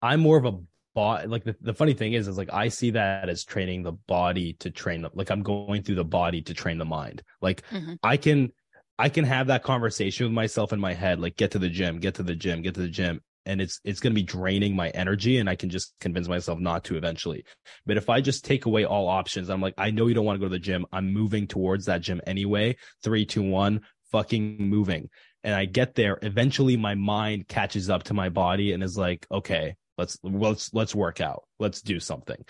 [0.02, 0.58] I'm more of a
[0.94, 3.92] bot like the, the funny thing is is like I see that as training the
[3.92, 7.22] body to train the like I'm going through the body to train the mind.
[7.40, 7.94] Like mm-hmm.
[8.02, 8.52] I can
[8.98, 11.98] I can have that conversation with myself in my head, like get to the gym,
[11.98, 14.76] get to the gym, get to the gym and it's it's going to be draining
[14.76, 17.44] my energy and i can just convince myself not to eventually.
[17.86, 20.36] But if i just take away all options i'm like i know you don't want
[20.36, 20.86] to go to the gym.
[20.92, 22.76] I'm moving towards that gym anyway.
[23.02, 23.82] Three two one
[24.12, 25.08] fucking moving.
[25.44, 29.26] And i get there eventually my mind catches up to my body and is like
[29.30, 31.44] okay let's let's let's work out.
[31.58, 32.44] Let's do something.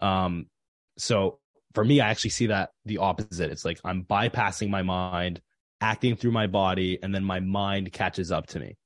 [0.00, 0.46] Um
[0.98, 1.38] so
[1.74, 3.50] for me i actually see that the opposite.
[3.50, 5.40] It's like i'm bypassing my mind
[5.80, 8.76] acting through my body and then my mind catches up to me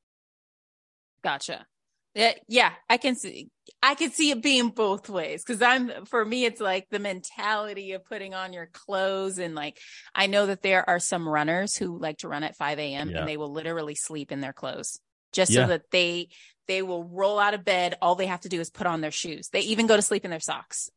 [1.26, 1.66] Gotcha.
[2.14, 3.50] Yeah, yeah, I can see
[3.82, 7.92] I can see it being both ways because I'm for me it's like the mentality
[7.92, 9.78] of putting on your clothes and like
[10.14, 13.10] I know that there are some runners who like to run at 5 a.m.
[13.10, 13.18] Yeah.
[13.18, 15.00] and they will literally sleep in their clothes
[15.32, 15.64] just yeah.
[15.64, 16.28] so that they
[16.68, 17.96] they will roll out of bed.
[18.00, 19.48] All they have to do is put on their shoes.
[19.48, 20.90] They even go to sleep in their socks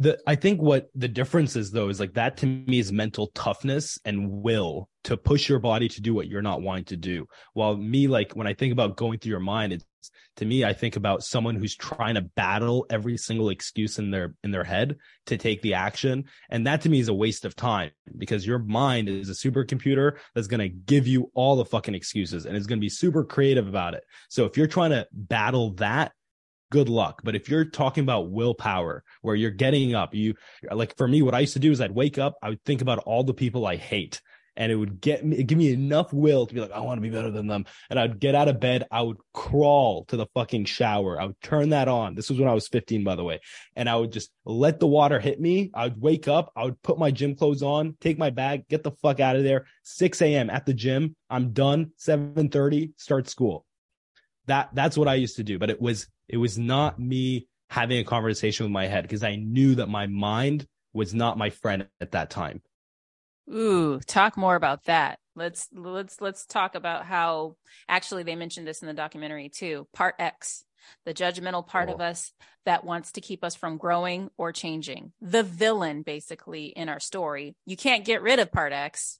[0.00, 3.28] the I think what the difference is though is like that to me is mental
[3.34, 7.26] toughness and will to push your body to do what you're not wanting to do.
[7.52, 9.84] While me, like when I think about going through your mind, it's
[10.36, 14.34] to me, I think about someone who's trying to battle every single excuse in their
[14.42, 16.24] in their head to take the action.
[16.48, 20.16] And that to me is a waste of time because your mind is a supercomputer
[20.34, 23.92] that's gonna give you all the fucking excuses and it's gonna be super creative about
[23.92, 24.04] it.
[24.30, 26.12] So if you're trying to battle that,
[26.70, 27.20] good luck.
[27.22, 30.34] But if you're talking about willpower, where you're getting up, you
[30.70, 32.80] like for me, what I used to do is I'd wake up, I would think
[32.80, 34.20] about all the people I hate.
[34.56, 37.02] And it would get me, give me enough will to be like, I want to
[37.02, 37.64] be better than them.
[37.88, 38.86] And I'd get out of bed.
[38.90, 41.18] I would crawl to the fucking shower.
[41.18, 42.14] I would turn that on.
[42.14, 43.40] This was when I was 15, by the way.
[43.74, 45.70] And I would just let the water hit me.
[45.72, 46.52] I would wake up.
[46.56, 49.44] I would put my gym clothes on, take my bag, get the fuck out of
[49.44, 49.66] there.
[49.84, 50.50] 6 a.m.
[50.50, 51.16] at the gym.
[51.30, 51.92] I'm done.
[51.98, 53.64] 7:30, start school.
[54.46, 55.58] That that's what I used to do.
[55.58, 59.36] But it was it was not me having a conversation with my head because I
[59.36, 62.62] knew that my mind was not my friend at that time.
[63.52, 65.18] Ooh, talk more about that.
[65.34, 67.56] Let's let's let's talk about how
[67.88, 69.86] actually they mentioned this in the documentary too.
[69.92, 70.64] Part X,
[71.04, 72.32] the judgmental part of us
[72.66, 75.12] that wants to keep us from growing or changing.
[75.20, 77.54] The villain basically in our story.
[77.66, 79.18] You can't get rid of part X.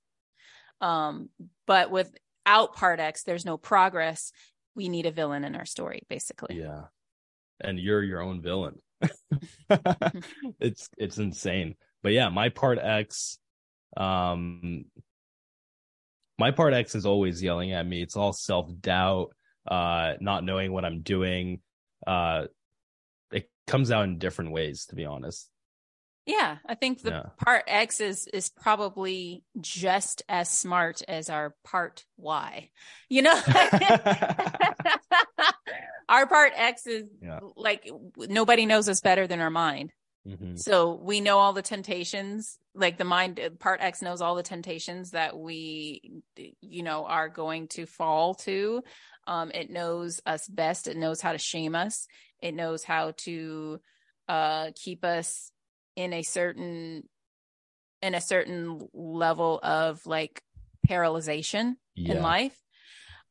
[0.81, 1.31] Um,
[1.67, 4.33] but without part X, there's no progress.
[4.75, 6.59] We need a villain in our story, basically.
[6.59, 6.85] Yeah
[7.61, 8.79] and you're your own villain.
[10.61, 11.77] it's it's insane.
[12.03, 13.39] But yeah, my part X
[13.97, 14.85] Um,
[16.39, 18.03] my part X is always yelling at me.
[18.03, 19.31] It's all self doubt,
[19.67, 21.61] uh, not knowing what I'm doing.
[22.07, 22.47] Uh,
[23.33, 25.50] it comes out in different ways, to be honest.
[26.31, 27.23] Yeah, I think the yeah.
[27.45, 32.71] part X is is probably just as smart as our part Y.
[33.09, 33.35] You know,
[36.09, 37.41] our part X is yeah.
[37.57, 39.93] like nobody knows us better than our mind.
[40.29, 40.55] Mm-hmm.
[40.55, 45.11] So we know all the temptations, like the mind part X knows all the temptations
[45.11, 46.23] that we,
[46.61, 48.85] you know, are going to fall to.
[49.27, 50.87] Um, it knows us best.
[50.87, 52.07] It knows how to shame us.
[52.41, 53.81] It knows how to
[54.29, 55.51] uh, keep us
[55.97, 57.03] in a certain
[58.03, 60.43] in a certain level of like
[60.89, 62.15] paralyzation yeah.
[62.15, 62.57] in life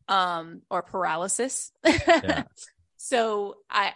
[0.07, 2.43] um or paralysis yeah.
[2.97, 3.93] so i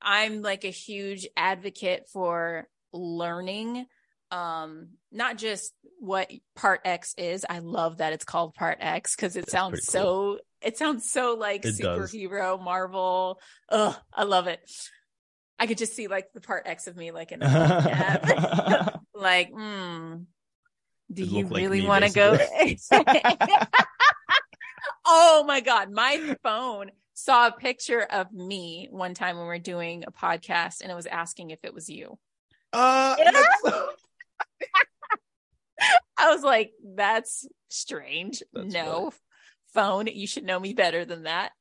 [0.00, 3.86] i'm like a huge advocate for learning
[4.30, 9.36] um not just what part x is i love that it's called part x because
[9.36, 10.38] it That's sounds so cool.
[10.62, 12.64] it sounds so like it superhero does.
[12.64, 14.60] marvel Ugh, i love it
[15.58, 20.16] I could just see like the part X of me, like in a like, hmm,
[21.12, 22.38] do you really like want to go?
[25.06, 25.90] oh my God.
[25.90, 30.80] My phone saw a picture of me one time when we are doing a podcast
[30.82, 32.18] and it was asking if it was you.
[32.72, 33.16] Uh,
[36.18, 38.42] I was like, that's strange.
[38.52, 39.10] That's no,
[39.74, 40.06] funny.
[40.06, 41.52] phone, you should know me better than that.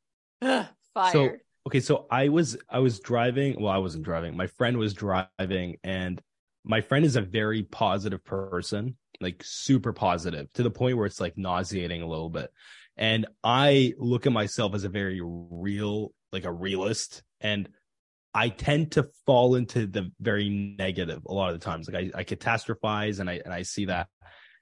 [0.42, 1.12] Ugh, fired.
[1.14, 4.94] So okay so i was i was driving well i wasn't driving my friend was
[4.94, 6.22] driving and
[6.64, 11.22] my friend is a very positive person like super positive to the point where it's
[11.22, 12.52] like nauseating a little bit.
[12.96, 17.70] And i look at myself as a very real like a realist and
[18.34, 21.90] i tend to fall into the very negative a lot of the times.
[21.90, 24.08] Like i, I catastrophize and i and i see that.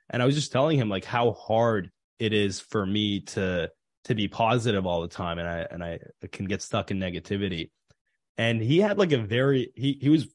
[0.09, 1.89] And i was just telling him like how hard
[2.19, 3.69] it is for me to
[4.05, 5.99] to be positive all the time and I and I
[6.31, 7.69] can get stuck in negativity.
[8.37, 10.27] And he had like a very he he was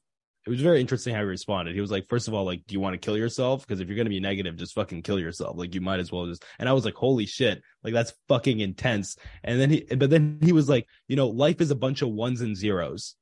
[0.45, 1.75] it was very interesting how he responded.
[1.75, 3.61] He was like, first of all, like, do you want to kill yourself?
[3.61, 5.55] Because if you're gonna be negative, just fucking kill yourself.
[5.57, 6.43] Like, you might as well just.
[6.59, 9.17] And I was like, holy shit, like that's fucking intense.
[9.43, 12.09] And then he, but then he was like, you know, life is a bunch of
[12.09, 13.15] ones and zeros,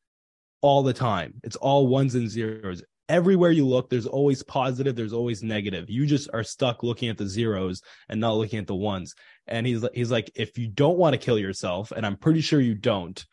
[0.61, 1.33] all the time.
[1.43, 5.89] It's all ones and zeros everywhere you look, there's always positive, there's always negative.
[5.89, 9.15] You just are stuck looking at the zeros and not looking at the ones.
[9.49, 12.61] And he's he's like, if you don't want to kill yourself, and I'm pretty sure
[12.61, 13.23] you don't.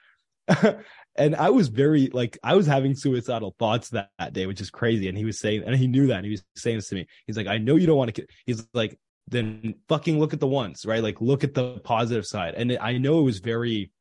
[1.17, 4.71] and I was very like I was having suicidal thoughts that, that day, which is
[4.71, 5.09] crazy.
[5.09, 6.17] And he was saying, and he knew that.
[6.17, 7.07] And he was saying this to me.
[7.27, 8.21] He's like, I know you don't want to.
[8.21, 8.27] Kill.
[8.45, 8.99] He's like,
[9.29, 11.03] then fucking look at the ones, right?
[11.03, 12.55] Like look at the positive side.
[12.55, 13.93] And I know it was very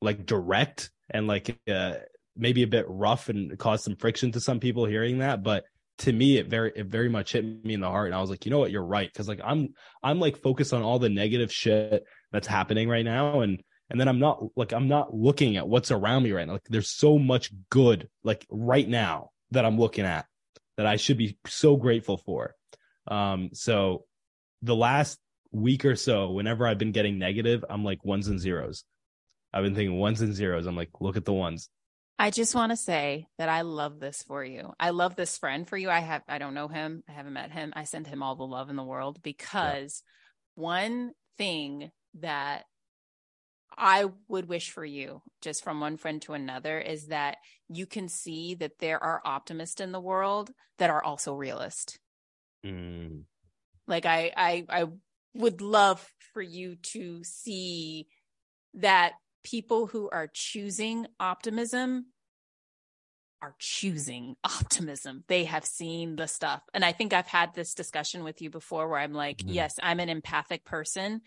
[0.00, 1.94] like direct and like uh,
[2.36, 5.64] maybe a bit rough and caused some friction to some people hearing that, but
[5.98, 8.30] to me it very it very much hit me in the heart and I was
[8.30, 11.08] like, you know what, you're right cuz like I'm I'm like focused on all the
[11.08, 15.56] negative shit that's happening right now and and then I'm not like I'm not looking
[15.56, 16.54] at what's around me right now.
[16.54, 20.26] Like there's so much good like right now that I'm looking at
[20.76, 22.54] that I should be so grateful for.
[23.06, 24.04] Um so
[24.62, 25.18] the last
[25.50, 28.84] week or so whenever I've been getting negative, I'm like ones and zeros.
[29.52, 30.66] I've been thinking ones and zeros.
[30.66, 31.70] I'm like, look at the ones.
[32.18, 34.72] I just want to say that I love this for you.
[34.80, 35.88] I love this friend for you.
[35.88, 37.04] I have I don't know him.
[37.08, 37.72] I haven't met him.
[37.76, 40.02] I send him all the love in the world because
[40.56, 40.62] yeah.
[40.62, 42.64] one thing that
[43.76, 47.36] I would wish for you, just from one friend to another, is that
[47.68, 52.00] you can see that there are optimists in the world that are also realist.
[52.66, 53.22] Mm.
[53.86, 54.86] Like I, I, I
[55.34, 58.08] would love for you to see
[58.74, 62.06] that people who are choosing optimism
[63.40, 65.24] are choosing optimism.
[65.28, 66.62] They have seen the stuff.
[66.74, 69.50] And I think I've had this discussion with you before where I'm like, mm-hmm.
[69.50, 71.22] yes, I'm an empathic person.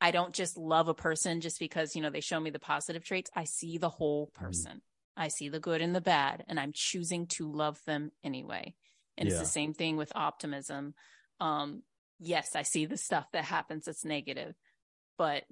[0.00, 3.04] I don't just love a person just because, you know, they show me the positive
[3.04, 3.30] traits.
[3.34, 4.44] I see the whole mm-hmm.
[4.44, 4.72] person.
[4.72, 5.22] Mm-hmm.
[5.22, 8.74] I see the good and the bad, and I'm choosing to love them anyway.
[9.16, 9.34] And yeah.
[9.34, 10.94] it's the same thing with optimism.
[11.38, 11.82] Um,
[12.18, 14.56] yes, I see the stuff that happens that's negative,
[15.16, 15.44] but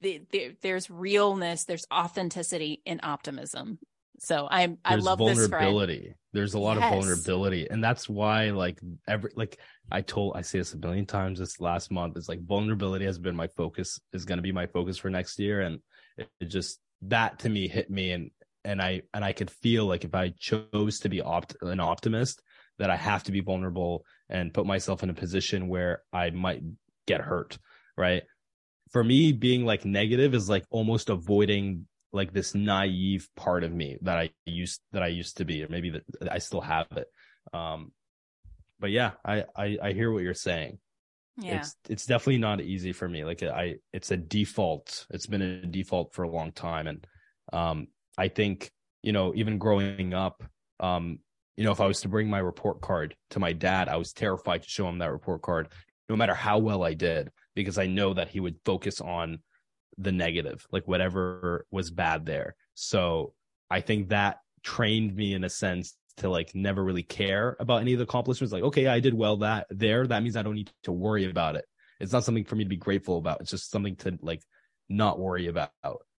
[0.00, 3.78] the, the, there's realness, there's authenticity in optimism.
[4.20, 6.14] So I'm I love vulnerability.
[6.32, 6.84] There's a lot yes.
[6.84, 9.58] of vulnerability, and that's why like every like
[9.90, 12.16] I told I say this a million times this last month.
[12.16, 15.38] is like vulnerability has been my focus is going to be my focus for next
[15.38, 15.80] year, and
[16.16, 18.30] it, it, just that to me hit me, and
[18.64, 22.40] and I and I could feel like if I chose to be opt an optimist,
[22.78, 26.62] that I have to be vulnerable and put myself in a position where I might
[27.06, 27.58] get hurt,
[27.96, 28.22] right?
[28.90, 33.98] For me being like negative is like almost avoiding like this naive part of me
[34.02, 37.08] that I used that I used to be, or maybe that I still have it.
[37.52, 37.92] Um,
[38.78, 40.78] but yeah, I, I I hear what you're saying.
[41.36, 41.56] Yeah.
[41.58, 43.24] It's it's definitely not easy for me.
[43.24, 45.06] Like I it's a default.
[45.10, 46.86] It's been a default for a long time.
[46.86, 47.06] And
[47.52, 48.70] um I think,
[49.02, 50.44] you know, even growing up,
[50.78, 51.18] um,
[51.56, 54.12] you know, if I was to bring my report card to my dad, I was
[54.12, 55.68] terrified to show him that report card,
[56.08, 59.38] no matter how well I did, because I know that he would focus on
[59.98, 62.56] the negative, like whatever was bad there.
[62.74, 63.32] So
[63.70, 67.92] I think that trained me in a sense to like never really care about any
[67.92, 68.52] of the accomplishments.
[68.52, 70.06] Like, okay, I did well that there.
[70.06, 71.64] That means I don't need to worry about it.
[72.00, 73.40] It's not something for me to be grateful about.
[73.40, 74.42] It's just something to like
[74.88, 75.70] not worry about.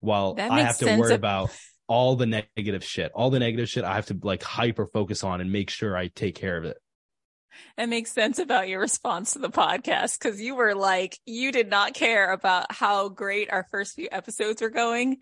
[0.01, 1.51] While I have to worry of- about
[1.87, 5.41] all the negative shit, all the negative shit I have to like hyper focus on
[5.41, 6.77] and make sure I take care of it
[7.77, 11.69] it makes sense about your response to the podcast because you were like, you did
[11.69, 15.19] not care about how great our first few episodes were going.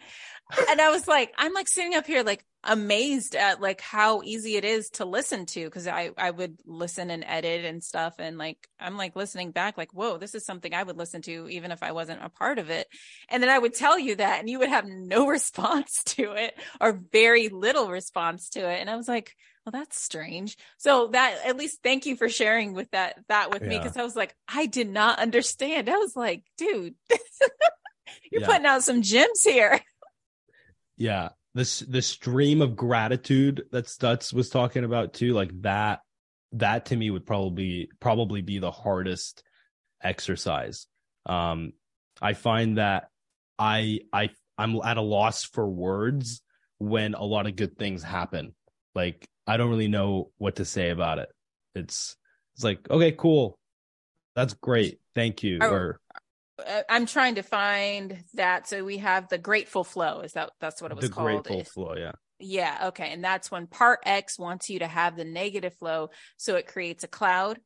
[0.70, 4.57] and I was like, I'm like sitting up here, like amazed at like how easy
[4.57, 8.14] it is to listen to because I, I would listen and edit and stuff.
[8.18, 11.49] And like, I'm like listening back, like, whoa, this is something I would listen to
[11.49, 12.87] even if I wasn't a part of it.
[13.28, 16.55] And then I would tell you that and you would have no response to it
[16.80, 18.80] or very little response to it.
[18.80, 19.35] And I was like,
[19.65, 20.57] well that's strange.
[20.79, 23.69] So that at least thank you for sharing with that that with yeah.
[23.69, 25.89] me because i was like i did not understand.
[25.89, 26.95] I was like dude
[28.31, 28.47] you're yeah.
[28.47, 29.81] putting out some gems here.
[30.99, 31.31] Yeah.
[31.55, 36.01] This the stream of gratitude that Stutz was talking about too like that
[36.53, 39.43] that to me would probably probably be the hardest
[40.01, 40.87] exercise.
[41.27, 41.73] Um
[42.21, 43.09] i find that
[43.59, 46.43] i i i'm at a loss for words
[46.79, 48.55] when a lot of good things happen.
[48.95, 51.28] Like I don't really know what to say about it.
[51.74, 52.16] It's
[52.55, 53.59] it's like okay, cool,
[54.34, 55.59] that's great, thank you.
[55.61, 56.01] or
[56.66, 58.68] uh, I'm trying to find that.
[58.68, 60.20] So we have the grateful flow.
[60.20, 61.45] Is that that's what it was the called?
[61.45, 62.12] Grateful flow, yeah.
[62.38, 62.88] Yeah.
[62.88, 63.12] Okay.
[63.12, 67.05] And that's when part X wants you to have the negative flow, so it creates
[67.05, 67.59] a cloud.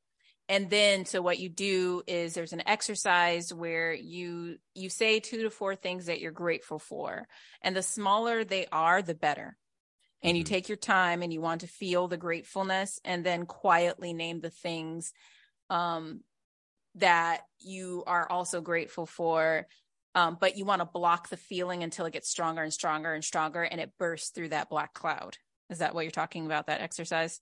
[0.49, 5.43] And then, so what you do is there's an exercise where you you say two
[5.43, 7.27] to four things that you're grateful for,
[7.63, 9.57] and the smaller they are, the better
[10.27, 10.55] and you mm-hmm.
[10.55, 14.51] take your time and you want to feel the gratefulness and then quietly name the
[14.51, 15.13] things
[15.71, 16.21] um,
[16.97, 19.67] that you are also grateful for
[20.15, 23.23] um, but you want to block the feeling until it gets stronger and stronger and
[23.23, 25.37] stronger and it bursts through that black cloud
[25.71, 27.41] is that what you're talking about that exercise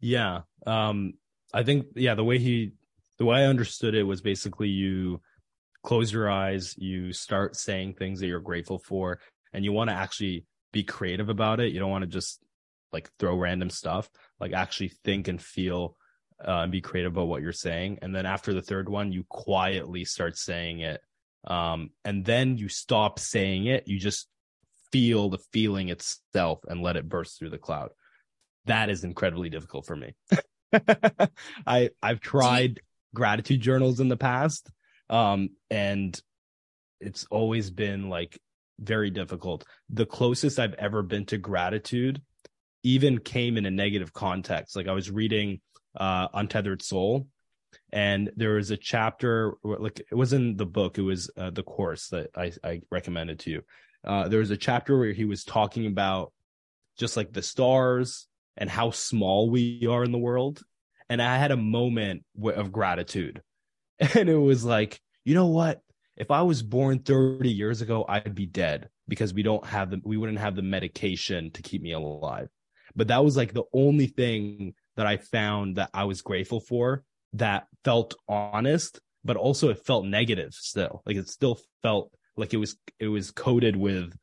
[0.00, 1.14] yeah um,
[1.54, 2.72] i think yeah the way he
[3.18, 5.20] the way i understood it was basically you
[5.82, 9.18] close your eyes you start saying things that you're grateful for
[9.52, 11.72] and you want to actually be creative about it.
[11.72, 12.40] You don't want to just
[12.92, 14.08] like throw random stuff.
[14.40, 15.96] Like actually think and feel
[16.46, 17.98] uh, and be creative about what you're saying.
[18.02, 21.00] And then after the third one, you quietly start saying it.
[21.46, 23.86] Um, and then you stop saying it.
[23.86, 24.28] You just
[24.90, 27.90] feel the feeling itself and let it burst through the cloud.
[28.66, 30.14] That is incredibly difficult for me.
[31.66, 32.80] I I've tried
[33.14, 34.70] gratitude journals in the past.
[35.10, 36.18] Um, and
[37.00, 38.38] it's always been like
[38.82, 39.64] very difficult.
[39.90, 42.20] The closest I've ever been to gratitude
[42.82, 44.76] even came in a negative context.
[44.76, 45.60] Like I was reading
[45.98, 47.26] uh Untethered Soul
[47.92, 51.62] and there was a chapter like it was in the book it was uh, the
[51.62, 53.62] course that I, I recommended to you
[54.04, 56.32] uh, there was a chapter where he was talking about
[56.98, 58.26] just like the stars
[58.56, 60.62] and how small we are in the world
[61.08, 63.42] and i had a moment of gratitude
[63.98, 65.80] and it was like you know what
[66.16, 70.00] if I was born 30 years ago, I'd be dead because we don't have the
[70.04, 72.48] we wouldn't have the medication to keep me alive.
[72.94, 77.04] But that was like the only thing that I found that I was grateful for
[77.34, 81.02] that felt honest, but also it felt negative still.
[81.06, 84.14] Like it still felt like it was it was coated with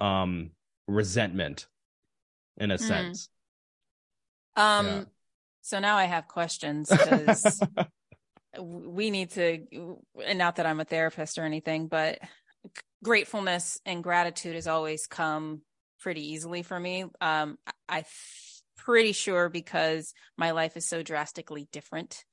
[0.00, 0.50] um
[0.88, 1.66] resentment
[2.56, 2.80] in a mm.
[2.80, 3.28] sense.
[4.56, 5.04] Um yeah.
[5.62, 7.60] so now I have questions because
[8.58, 12.18] we need to and not that i'm a therapist or anything but
[13.02, 15.62] gratefulness and gratitude has always come
[16.00, 17.04] pretty easily for me.
[17.20, 18.04] Um i
[18.76, 22.24] pretty sure because my life is so drastically different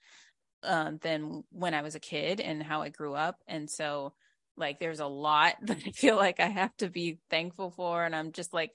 [0.64, 3.38] uh, than when i was a kid and how i grew up.
[3.48, 4.14] And so
[4.58, 8.04] like there's a lot that i feel like i have to be thankful for.
[8.04, 8.72] And i'm just like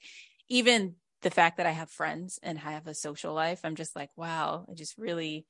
[0.49, 3.95] even the fact that i have friends and I have a social life i'm just
[3.95, 5.45] like wow i just really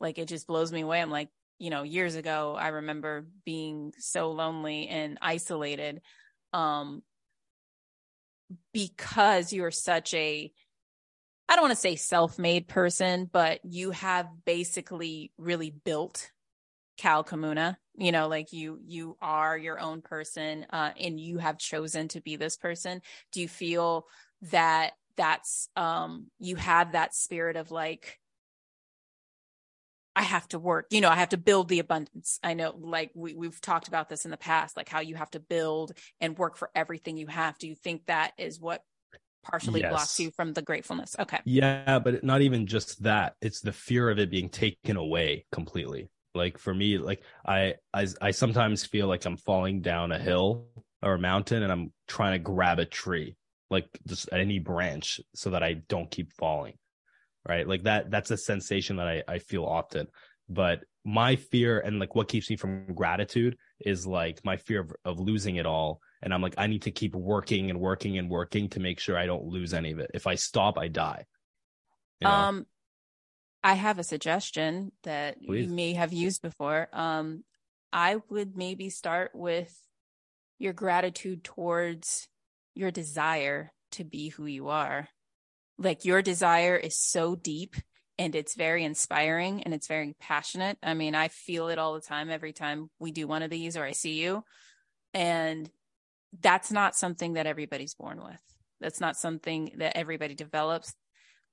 [0.00, 1.00] like it just blows me away.
[1.00, 1.28] I'm like,
[1.58, 6.02] you know, years ago, I remember being so lonely and isolated
[6.52, 7.02] um,
[8.72, 10.52] because you're such a,
[11.48, 16.30] I don't want to say self made person, but you have basically really built
[16.98, 17.76] Kal Kamuna.
[17.96, 22.20] You know, like you, you are your own person uh, and you have chosen to
[22.20, 23.00] be this person.
[23.32, 24.04] Do you feel
[24.50, 28.18] that that's, um, you have that spirit of like,
[30.16, 32.40] I have to work, you know, I have to build the abundance.
[32.42, 35.30] I know like we, we've talked about this in the past, like how you have
[35.32, 35.92] to build
[36.22, 37.58] and work for everything you have.
[37.58, 38.82] Do you think that is what
[39.44, 39.90] partially yes.
[39.90, 41.16] blocks you from the gratefulness?
[41.18, 41.40] Okay.
[41.44, 43.34] Yeah, but not even just that.
[43.42, 46.08] It's the fear of it being taken away completely.
[46.34, 50.64] Like for me, like I, I, I sometimes feel like I'm falling down a hill
[51.02, 53.36] or a mountain and I'm trying to grab a tree,
[53.70, 56.78] like just any branch so that I don't keep falling
[57.48, 57.66] right?
[57.66, 60.08] Like that that's a sensation that I, I feel often.
[60.48, 64.92] But my fear and like what keeps me from gratitude is like my fear of,
[65.04, 66.00] of losing it all.
[66.22, 69.16] And I'm like, I need to keep working and working and working to make sure
[69.16, 70.10] I don't lose any of it.
[70.14, 71.24] If I stop, I die.
[72.20, 72.34] You know?
[72.34, 72.66] Um
[73.62, 75.66] I have a suggestion that Please.
[75.66, 76.88] you may have used before.
[76.92, 77.44] Um
[77.92, 79.74] I would maybe start with
[80.58, 82.28] your gratitude towards
[82.74, 85.08] your desire to be who you are
[85.78, 87.76] like your desire is so deep
[88.18, 90.78] and it's very inspiring and it's very passionate.
[90.82, 93.76] I mean, I feel it all the time every time we do one of these
[93.76, 94.42] or I see you.
[95.12, 95.70] And
[96.40, 98.40] that's not something that everybody's born with.
[98.80, 100.94] That's not something that everybody develops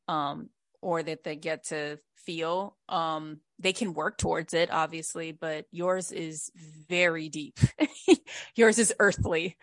[0.07, 0.49] um,
[0.81, 2.77] or that they get to feel.
[2.89, 6.51] Um, they can work towards it, obviously, but yours is
[6.89, 7.59] very deep.
[8.55, 9.57] yours is earthly.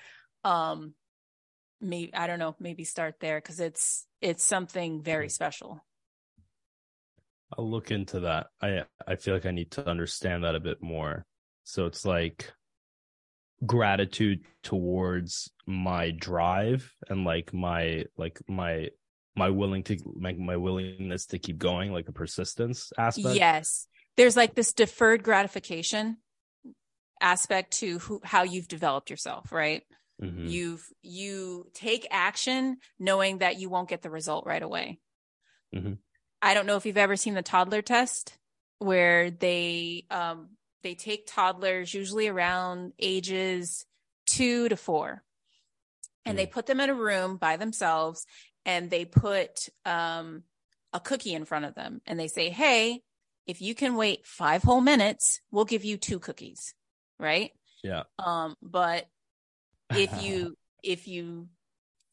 [0.45, 0.95] Um,
[1.81, 5.31] maybe I don't know, maybe start there because it's it's something very hmm.
[5.31, 5.85] special.
[7.57, 8.49] I'll look into that.
[8.63, 11.25] I I feel like I need to understand that a bit more.
[11.65, 12.53] So it's like
[13.67, 18.89] gratitude towards my drive and like my like my
[19.37, 24.37] my willing to like my willingness to keep going like a persistence aspect yes there's
[24.37, 26.17] like this deferred gratification
[27.21, 29.83] aspect to who, how you've developed yourself right
[30.23, 30.47] Mm-hmm.
[30.47, 34.99] You've you take action knowing that you won't get the result right away.
[35.75, 35.95] Mm-hmm.
[36.43, 38.37] I don't know if you've ever seen the toddler test
[38.79, 40.51] where they um
[40.83, 43.85] they take toddlers usually around ages
[44.27, 45.23] 2 to 4
[46.25, 46.37] and mm-hmm.
[46.37, 46.51] they mm.
[46.51, 48.27] put them in a room by themselves
[48.65, 50.43] and they put um
[50.93, 53.03] a cookie in front of them and they say, "Hey,
[53.47, 56.75] if you can wait 5 whole minutes, we'll give you two cookies."
[57.19, 57.53] Right?
[57.85, 58.05] Yeah.
[58.19, 59.07] Um but
[59.91, 61.49] if you if you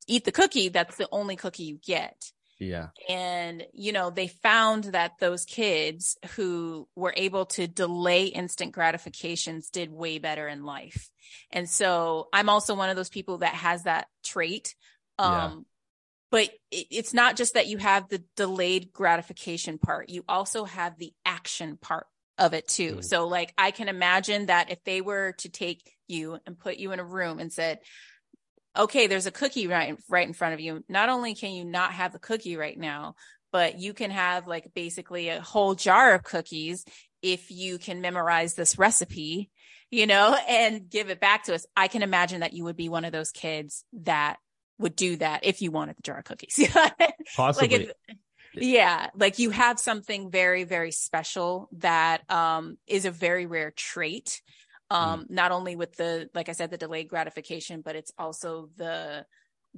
[0.07, 2.31] eat the cookie, that's the only cookie you get.
[2.59, 2.87] Yeah.
[3.07, 9.69] And, you know, they found that those kids who were able to delay instant gratifications
[9.69, 11.09] did way better in life.
[11.51, 14.75] And so I'm also one of those people that has that trait.
[15.19, 15.55] Um, yeah.
[16.29, 21.13] But it's not just that you have the delayed gratification part, you also have the
[21.25, 22.07] action part
[22.37, 22.97] of it too.
[22.97, 23.03] Mm.
[23.03, 26.91] So like I can imagine that if they were to take you and put you
[26.91, 27.79] in a room and said,
[28.77, 30.83] okay, there's a cookie right, right in front of you.
[30.87, 33.15] Not only can you not have the cookie right now,
[33.51, 36.85] but you can have like basically a whole jar of cookies
[37.21, 39.49] if you can memorize this recipe,
[39.89, 41.65] you know, and give it back to us.
[41.75, 44.37] I can imagine that you would be one of those kids that
[44.79, 46.59] would do that if you wanted the jar of cookies.
[47.35, 47.67] Possibly.
[47.67, 48.17] Like if,
[48.61, 54.41] yeah like you have something very very special that um is a very rare trait
[54.89, 55.29] um mm.
[55.29, 59.25] not only with the like i said the delayed gratification but it's also the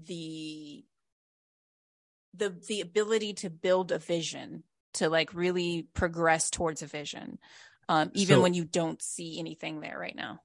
[0.05, 0.83] the
[2.33, 4.63] the the ability to build a vision
[4.93, 7.37] to like really progress towards a vision
[7.87, 10.39] um even so, when you don't see anything there right now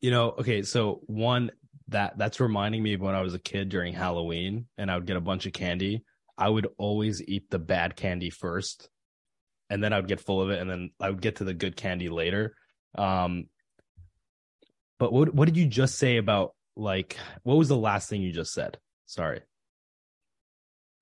[0.00, 1.50] you know okay so one
[1.88, 5.06] that that's reminding me of when i was a kid during halloween and i would
[5.06, 6.04] get a bunch of candy
[6.38, 8.88] I would always eat the bad candy first,
[9.68, 11.54] and then I would get full of it, and then I would get to the
[11.54, 12.54] good candy later.
[12.96, 13.46] Um,
[14.98, 18.32] but what what did you just say about like what was the last thing you
[18.32, 18.78] just said?
[19.06, 19.40] Sorry.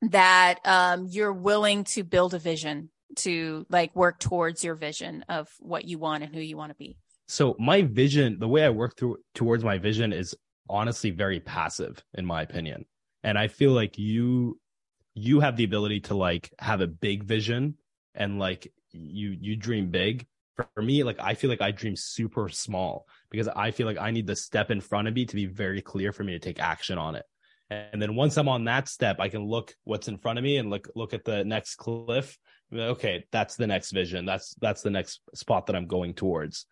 [0.03, 5.49] That um, you're willing to build a vision to like work towards your vision of
[5.59, 6.97] what you want and who you want to be.
[7.29, 10.35] So my vision, the way I work through towards my vision is
[10.69, 12.85] honestly very passive in my opinion.
[13.25, 14.61] And I feel like you
[15.17, 17.75] you have the ability to like have a big vision
[18.15, 20.27] and like you you dream big.
[20.57, 24.11] For me like i feel like i dream super small because i feel like i
[24.11, 26.59] need the step in front of me to be very clear for me to take
[26.59, 27.27] action on it.
[27.69, 30.57] And then once i'm on that step i can look what's in front of me
[30.57, 32.39] and look look at the next cliff.
[32.73, 34.25] Okay that's the next vision.
[34.25, 36.65] That's that's the next spot that i'm going towards.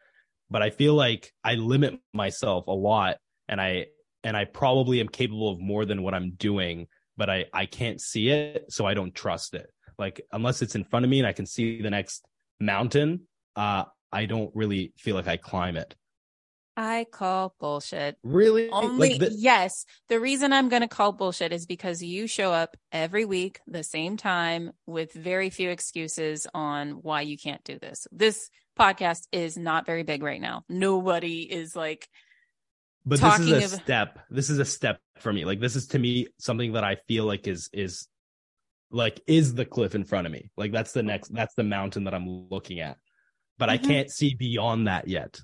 [0.49, 3.19] But i feel like i limit myself a lot
[3.49, 3.89] and i
[4.23, 6.87] and i probably am capable of more than what i'm doing
[7.17, 9.67] but I I can't see it, so I don't trust it.
[9.99, 12.25] Like unless it's in front of me and I can see the next
[12.61, 13.23] mountain,
[13.57, 15.95] uh, I don't really feel like I climb it.
[16.77, 18.17] I call bullshit.
[18.25, 18.69] Really?
[18.69, 19.85] Only Like the- yes.
[20.09, 23.85] The reason I'm going to call bullshit is because you show up every week the
[23.85, 28.09] same time with very few excuses on why you can't do this.
[28.11, 30.65] This podcast is not very big right now.
[30.69, 32.09] Nobody is like
[33.07, 34.19] but this is a of- step.
[34.31, 35.45] This is a step for me.
[35.45, 38.09] Like this is to me something that I feel like is is
[38.91, 40.51] like is the cliff in front of me.
[40.57, 42.97] Like that's the next that's the mountain that I'm looking at.
[43.59, 43.85] But I Mhm.
[43.87, 45.41] can't see beyond that yet.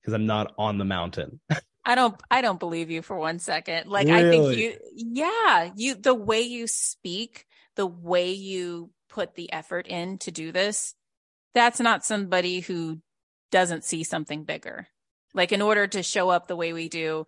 [0.00, 1.40] Because I'm not on the mountain.
[1.84, 3.90] I don't I don't believe you for one second.
[3.90, 7.46] Like I think you yeah, you the way you speak,
[7.76, 10.94] the way you put the effort in to do this,
[11.54, 13.00] that's not somebody who
[13.50, 14.88] doesn't see something bigger.
[15.34, 17.26] Like in order to show up the way we do,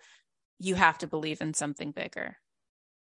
[0.58, 2.36] you have to believe in something bigger.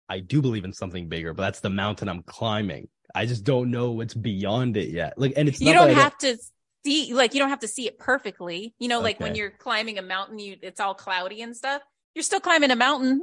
[0.10, 2.90] I do believe in something bigger, but that's the mountain I'm climbing.
[3.14, 5.14] I just don't know what's beyond it yet.
[5.18, 6.38] Like and it's You don't have to
[6.86, 8.74] see like you don't have to see it perfectly.
[8.80, 11.82] You know, like when you're climbing a mountain, you it's all cloudy and stuff.
[12.14, 13.22] You're still climbing a mountain.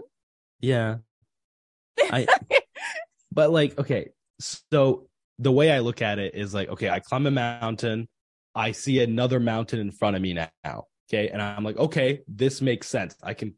[0.60, 0.96] Yeah.
[2.00, 2.26] I
[3.32, 4.10] but like okay,
[4.40, 5.08] so
[5.38, 8.08] the way I look at it is like okay, I climb a mountain,
[8.54, 10.86] I see another mountain in front of me now.
[11.12, 13.14] Okay, and I'm like, okay, this makes sense.
[13.22, 13.54] I can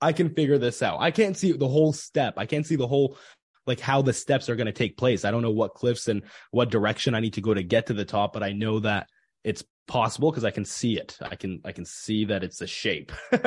[0.00, 0.98] I can figure this out.
[1.00, 2.34] I can't see the whole step.
[2.38, 3.18] I can't see the whole
[3.66, 5.24] like how the steps are going to take place.
[5.26, 7.94] I don't know what cliffs and what direction I need to go to get to
[7.94, 9.08] the top, but I know that
[9.44, 11.18] it's possible because I can see it.
[11.20, 13.12] I can I can see that it's a shape.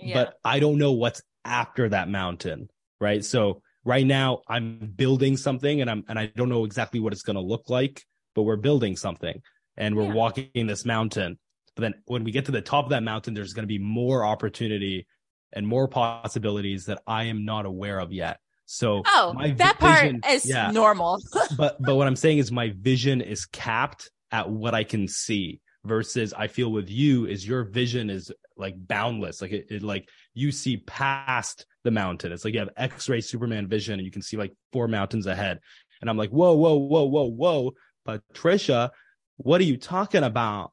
[0.00, 0.14] Yeah.
[0.14, 2.68] But I don't know what's after that mountain,
[3.00, 3.24] right?
[3.24, 7.22] So right now I'm building something and I'm and I don't know exactly what it's
[7.22, 8.04] going to look like,
[8.36, 9.42] but we're building something
[9.76, 10.12] and we're Yeah.
[10.12, 11.38] walking this mountain.
[11.78, 13.78] But then when we get to the top of that mountain there's going to be
[13.78, 15.06] more opportunity
[15.52, 18.40] and more possibilities that I am not aware of yet.
[18.66, 21.22] So Oh, my that part vision- is yeah normal.
[21.56, 25.60] but but what I'm saying is my vision is capped at what I can see
[25.84, 29.40] versus I feel with you is your vision is like boundless.
[29.40, 32.32] Like it, it like you see past the mountain.
[32.32, 35.60] It's like you have X-ray Superman vision and you can see like four mountains ahead.
[36.00, 37.72] And I'm like, whoa, whoa, whoa, whoa, whoa.
[38.04, 38.90] Patricia,
[39.36, 40.72] what are you talking about?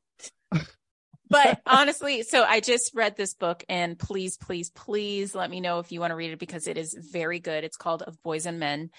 [1.29, 5.79] But honestly, so I just read this book and please, please, please let me know
[5.79, 7.63] if you want to read it because it is very good.
[7.63, 8.89] It's called Of Boys and Men.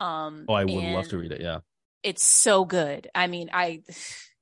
[0.00, 1.40] Um Oh, I would love to read it.
[1.40, 1.60] Yeah.
[2.02, 3.08] It's so good.
[3.14, 3.82] I mean, I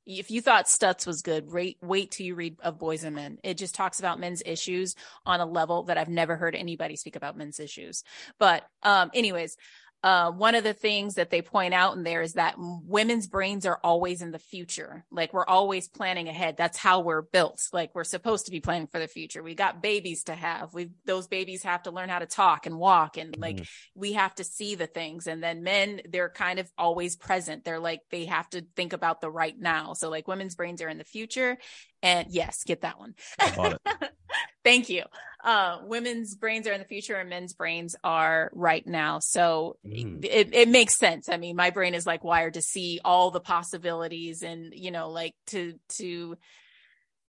[0.07, 3.39] if you thought Stutz was good, wait wait till you read Of Boys and Men.
[3.43, 7.17] It just talks about men's issues on a level that I've never heard anybody speak
[7.17, 8.03] about men's issues.
[8.39, 9.57] But um anyways,
[10.05, 13.65] uh, one of the things that they point out in there is that women's brains
[13.65, 15.03] are always in the future.
[15.11, 16.59] Like we're always planning ahead.
[16.59, 17.67] That's how we're built.
[17.73, 19.43] Like we're supposed to be planning for the future.
[19.43, 20.75] We got babies to have.
[20.75, 23.69] We those babies have to learn how to talk and walk, and like Mhm.
[23.95, 25.27] we have to see the things.
[25.27, 27.65] And then men, they're kind of always present.
[27.65, 29.95] They're like they have to think about the right now.
[29.95, 31.57] So like women's brains are in the future.
[32.03, 33.15] And yes, get that one.
[34.35, 34.69] I bought it.
[34.71, 35.03] Thank you.
[35.45, 39.19] Uh, women's brains are in the future and men's brains are right now.
[39.19, 40.25] So Mm.
[40.25, 41.29] it, it makes sense.
[41.29, 45.11] I mean, my brain is like wired to see all the possibilities and, you know,
[45.11, 46.37] like to, to,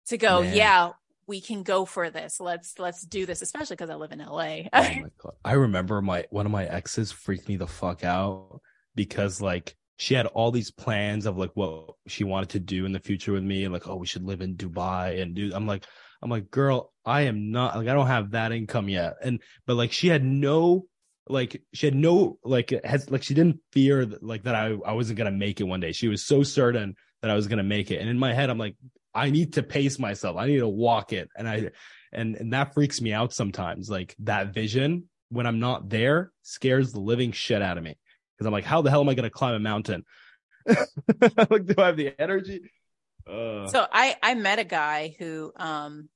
[0.07, 0.55] to go, Man.
[0.55, 0.89] yeah,
[1.27, 2.39] we can go for this.
[2.39, 4.59] Let's, let's do this, especially because I live in LA.
[4.71, 5.33] Oh my God.
[5.43, 8.61] I remember my one of my exes freaked me the fuck out
[8.95, 12.91] because like she had all these plans of like what she wanted to do in
[12.93, 15.65] the future with me and like oh we should live in Dubai and do I'm
[15.67, 15.85] like
[16.21, 19.15] I'm like girl I am not like I don't have that income yet.
[19.23, 20.87] And but like she had no
[21.27, 24.93] like she had no like has like she didn't fear that, like that I I
[24.93, 25.91] wasn't gonna make it one day.
[25.91, 27.99] She was so certain that I was gonna make it.
[27.99, 28.75] And in my head I'm like
[29.13, 30.37] I need to pace myself.
[30.37, 31.29] I need to walk it.
[31.37, 31.69] And I
[32.11, 33.89] and and that freaks me out sometimes.
[33.89, 37.97] Like that vision when i'm not there scares the living shit out of me.
[38.37, 40.03] Because i'm like how the hell am i to climb a mountain?
[41.21, 42.61] Like do i have the energy
[43.29, 46.09] uh, So I I met a guy who um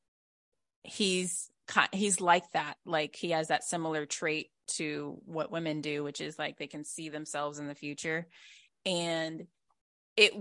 [0.84, 1.50] he's
[1.92, 2.76] he's like that.
[2.86, 6.84] Like he has that similar trait to what women do, which is like they can
[6.84, 8.28] see themselves in the future.
[8.86, 9.48] And
[10.16, 10.34] it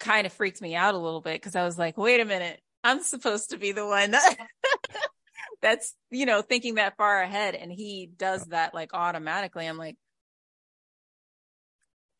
[0.00, 2.60] kind of freaked me out a little bit because I was like, wait a minute,
[2.84, 4.36] I'm supposed to be the one that
[5.62, 7.54] that's, you know, thinking that far ahead.
[7.54, 9.66] And he does that like automatically.
[9.66, 9.96] I'm like,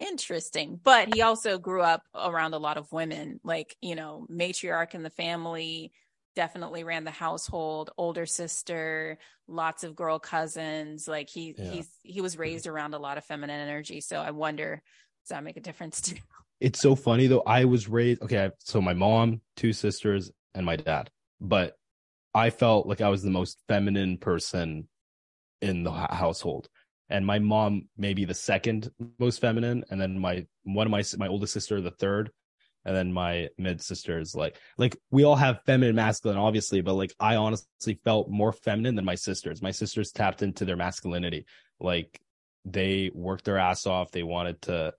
[0.03, 0.81] interesting.
[0.83, 5.03] But he also grew up around a lot of women, like, you know, matriarch in
[5.03, 5.93] the family,
[6.35, 11.07] definitely ran the household, older sister, lots of girl cousins.
[11.07, 11.71] Like he Yeah.
[11.71, 14.01] he's he was raised around a lot of feminine energy.
[14.01, 14.83] So I wonder,
[15.25, 16.17] does that make a difference too?
[16.63, 20.77] it's so funny though i was raised okay so my mom two sisters and my
[20.77, 21.75] dad but
[22.35, 24.89] i felt like i was the most feminine person
[25.61, 26.69] in the household
[27.09, 31.29] and my mom maybe the second most feminine and then my one of my my
[31.29, 32.31] oldest sister the third
[32.85, 36.95] and then my mid sister is like like we all have feminine masculine obviously but
[36.95, 39.63] like i honestly felt more feminine than my sisters.
[39.63, 41.47] My sisters tapped into their masculinity.
[41.81, 42.21] Like
[42.65, 44.11] they worked their ass off.
[44.13, 44.95] They wanted to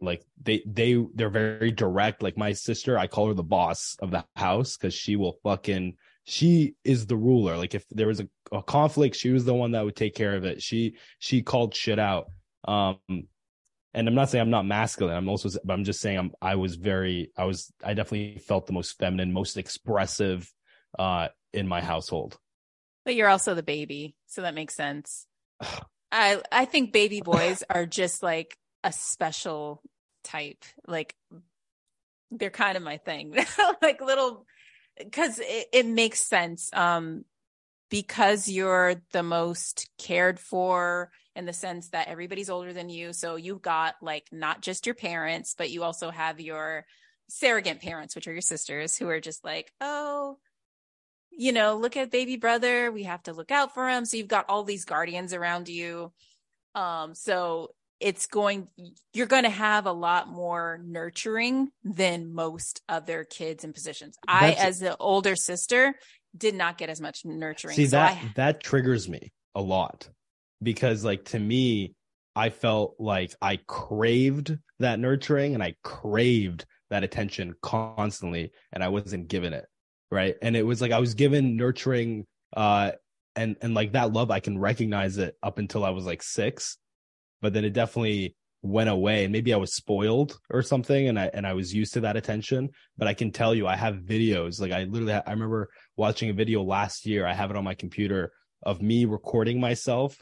[0.00, 2.22] like they they they're very direct.
[2.22, 5.94] Like my sister i call her the boss of the house because she will fucking
[6.24, 9.72] she is the ruler like if there was a, a conflict she was the one
[9.72, 12.26] that would take care of it she she called shit out
[12.66, 12.98] um
[13.94, 15.16] and I'm not saying I'm not masculine.
[15.16, 18.66] I'm also, but I'm just saying I'm, I was very, I was, I definitely felt
[18.66, 20.50] the most feminine, most expressive,
[20.98, 22.38] uh, in my household.
[23.04, 24.14] But you're also the baby.
[24.26, 25.26] So that makes sense.
[26.12, 29.82] I, I think baby boys are just like a special
[30.24, 30.64] type.
[30.86, 31.14] Like
[32.30, 33.34] they're kind of my thing,
[33.82, 34.46] like little,
[35.12, 36.70] cause it, it makes sense.
[36.72, 37.24] Um,
[37.92, 43.12] because you're the most cared for in the sense that everybody's older than you.
[43.12, 46.86] So you've got like not just your parents, but you also have your
[47.28, 50.38] surrogate parents, which are your sisters, who are just like, oh,
[51.30, 52.90] you know, look at baby brother.
[52.90, 54.06] We have to look out for him.
[54.06, 56.12] So you've got all these guardians around you.
[56.74, 58.68] Um, so it's going,
[59.14, 64.16] you're going to have a lot more nurturing than most other kids in positions.
[64.26, 65.94] That's, I, as the older sister,
[66.36, 67.76] did not get as much nurturing.
[67.76, 68.32] See so that I...
[68.36, 70.08] that triggers me a lot
[70.62, 71.94] because like to me,
[72.34, 78.88] I felt like I craved that nurturing and I craved that attention constantly and I
[78.88, 79.66] wasn't given it.
[80.10, 80.36] Right.
[80.42, 82.92] And it was like I was given nurturing uh
[83.34, 86.76] and and like that love I can recognize it up until I was like 6
[87.42, 89.24] but then it definitely went away.
[89.24, 92.16] And maybe I was spoiled or something and I and I was used to that
[92.16, 94.60] attention but I can tell you I have videos.
[94.60, 97.26] Like I literally I remember watching a video last year.
[97.26, 98.32] I have it on my computer
[98.62, 100.16] of me recording myself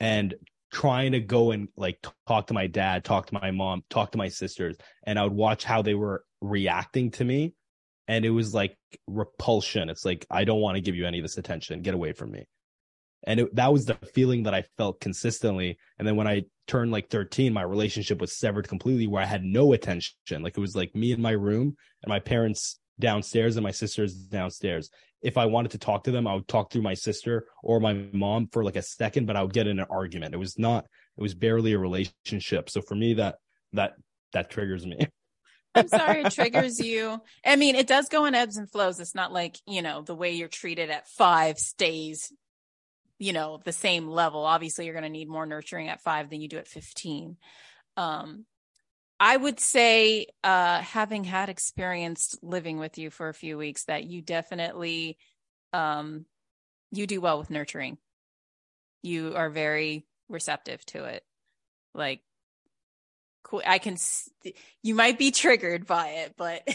[0.00, 0.34] and
[0.72, 4.18] trying to go and like talk to my dad talk to my mom talk to
[4.18, 4.76] my sisters
[5.06, 7.54] and I would watch how they were reacting to me.
[8.06, 8.74] And it was like
[9.06, 9.90] repulsion.
[9.90, 11.82] It's like I don't want to give you any of this attention.
[11.82, 12.46] Get away from me
[13.24, 15.78] and it, that was the feeling that I felt consistently.
[15.98, 19.42] And then when I turned like 13, my relationship was severed completely where I had
[19.42, 20.42] no attention.
[20.42, 24.14] Like it was like me in my room and my parents downstairs and my sisters
[24.14, 24.90] downstairs.
[25.20, 27.92] If I wanted to talk to them, I would talk through my sister or my
[28.12, 30.34] mom for like a second, but I would get in an argument.
[30.34, 30.84] It was not,
[31.16, 32.70] it was barely a relationship.
[32.70, 33.36] So for me, that,
[33.72, 33.94] that,
[34.32, 35.08] that triggers me.
[35.74, 37.20] I'm sorry it triggers you.
[37.44, 39.00] I mean, it does go in ebbs and flows.
[39.00, 42.32] It's not like, you know, the way you're treated at five stays
[43.18, 44.44] you know the same level.
[44.44, 47.36] Obviously you're going to need more nurturing at 5 than you do at 15
[47.96, 48.44] um
[49.18, 54.04] i would say uh having had experienced living with you for a few weeks that
[54.04, 55.18] you definitely
[55.72, 56.24] um
[56.90, 57.98] you do well with nurturing.
[59.02, 61.22] You are very receptive to it.
[61.94, 62.20] Like
[63.44, 63.96] cool i can
[64.82, 66.68] you might be triggered by it but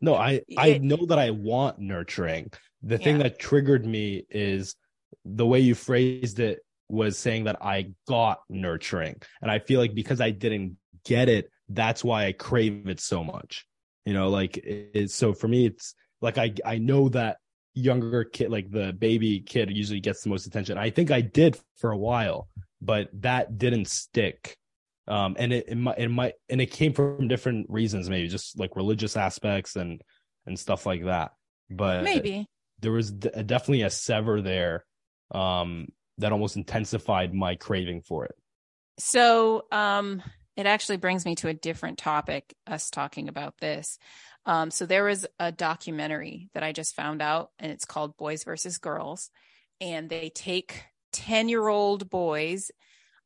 [0.00, 2.50] no i i know that i want nurturing.
[2.82, 3.24] The thing yeah.
[3.24, 4.76] that triggered me is
[5.24, 9.20] the way you phrased it was saying that I got nurturing.
[9.42, 13.24] And I feel like because I didn't get it, that's why I crave it so
[13.24, 13.66] much.
[14.04, 17.38] You know, like it's so for me, it's like I I know that
[17.74, 20.78] younger kid, like the baby kid, usually gets the most attention.
[20.78, 22.48] I think I did for a while,
[22.80, 24.56] but that didn't stick.
[25.08, 28.58] Um, and it it might it might and it came from different reasons, maybe just
[28.58, 30.00] like religious aspects and
[30.46, 31.32] and stuff like that.
[31.68, 32.46] But maybe
[32.80, 34.84] there was d- definitely a sever there
[35.32, 38.34] um, that almost intensified my craving for it.
[38.98, 40.22] So um,
[40.56, 43.98] it actually brings me to a different topic, us talking about this.
[44.46, 48.44] Um, so there was a documentary that I just found out, and it's called Boys
[48.44, 49.30] versus Girls.
[49.80, 52.70] And they take 10 year old boys.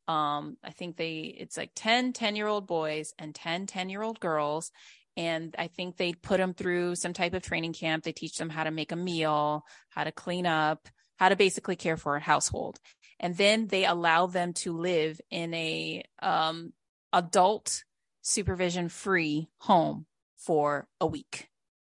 [0.07, 4.01] Um, I think they, it's like 10 10 year old boys and 10 10 year
[4.01, 4.71] old girls.
[5.15, 8.03] And I think they put them through some type of training camp.
[8.03, 10.87] They teach them how to make a meal, how to clean up,
[11.21, 12.79] how to basically care for a household.
[13.19, 16.73] And then they allow them to live in a um,
[17.13, 17.83] adult
[18.23, 20.07] supervision free home
[20.37, 21.47] for a week,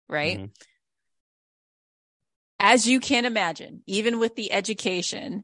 [0.07, 0.37] right?
[0.37, 0.51] Mm-hmm.
[2.59, 5.43] As you can imagine, even with the education,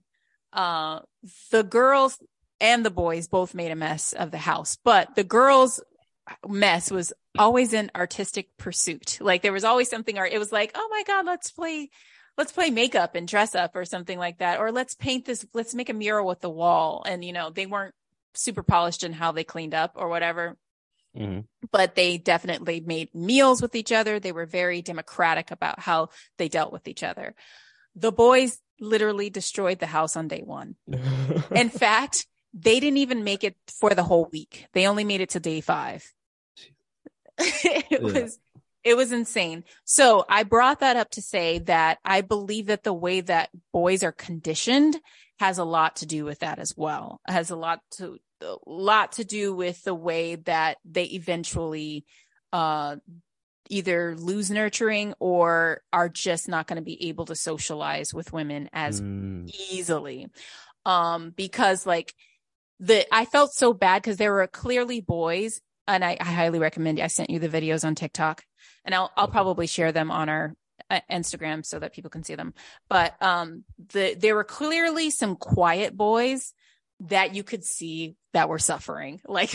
[0.54, 1.00] uh,
[1.50, 2.20] the girls
[2.60, 5.82] and the boys both made a mess of the house, but the girls
[6.48, 9.18] mess was always an artistic pursuit.
[9.20, 10.34] Like there was always something art.
[10.34, 11.90] It was like, oh my God, let's play
[12.38, 15.76] let's play makeup and dress up or something like that or let's paint this let's
[15.76, 17.04] make a mural with the wall.
[17.06, 17.94] And you know they weren't
[18.34, 20.58] super polished in how they cleaned up or whatever.
[21.14, 21.42] Mm-hmm.
[21.74, 24.18] but they definitely made meals with each other.
[24.18, 26.08] They were very democratic about how
[26.38, 27.36] they dealt with each other.
[27.98, 30.76] The boys literally destroyed the house on day one.
[31.52, 34.68] In fact they didn't even make it for the whole week.
[34.72, 36.04] They only made it to day five.
[37.40, 38.00] It Yeah.
[38.00, 38.40] was
[38.84, 39.64] it was insane.
[39.86, 44.04] So I brought that up to say that I believe that the way that boys
[44.04, 44.98] are conditioned
[45.40, 47.20] has a lot to do with that as well.
[47.28, 52.06] It has a lot to a lot to do with the way that they eventually
[52.52, 52.96] uh
[53.70, 58.70] either lose nurturing or are just not going to be able to socialize with women
[58.74, 60.28] as Mm, easily
[60.86, 62.14] um because like
[62.80, 67.00] the i felt so bad because there were clearly boys and I, I highly recommend
[67.00, 68.44] i sent you the videos on tiktok
[68.86, 70.56] and i'll, I'll probably share them on our
[70.90, 72.54] uh, instagram so that people can see them.
[72.90, 73.64] But um
[73.94, 76.54] the there were clearly some quiet boys
[77.02, 79.22] that you could see that were suffering.
[79.28, 79.52] Like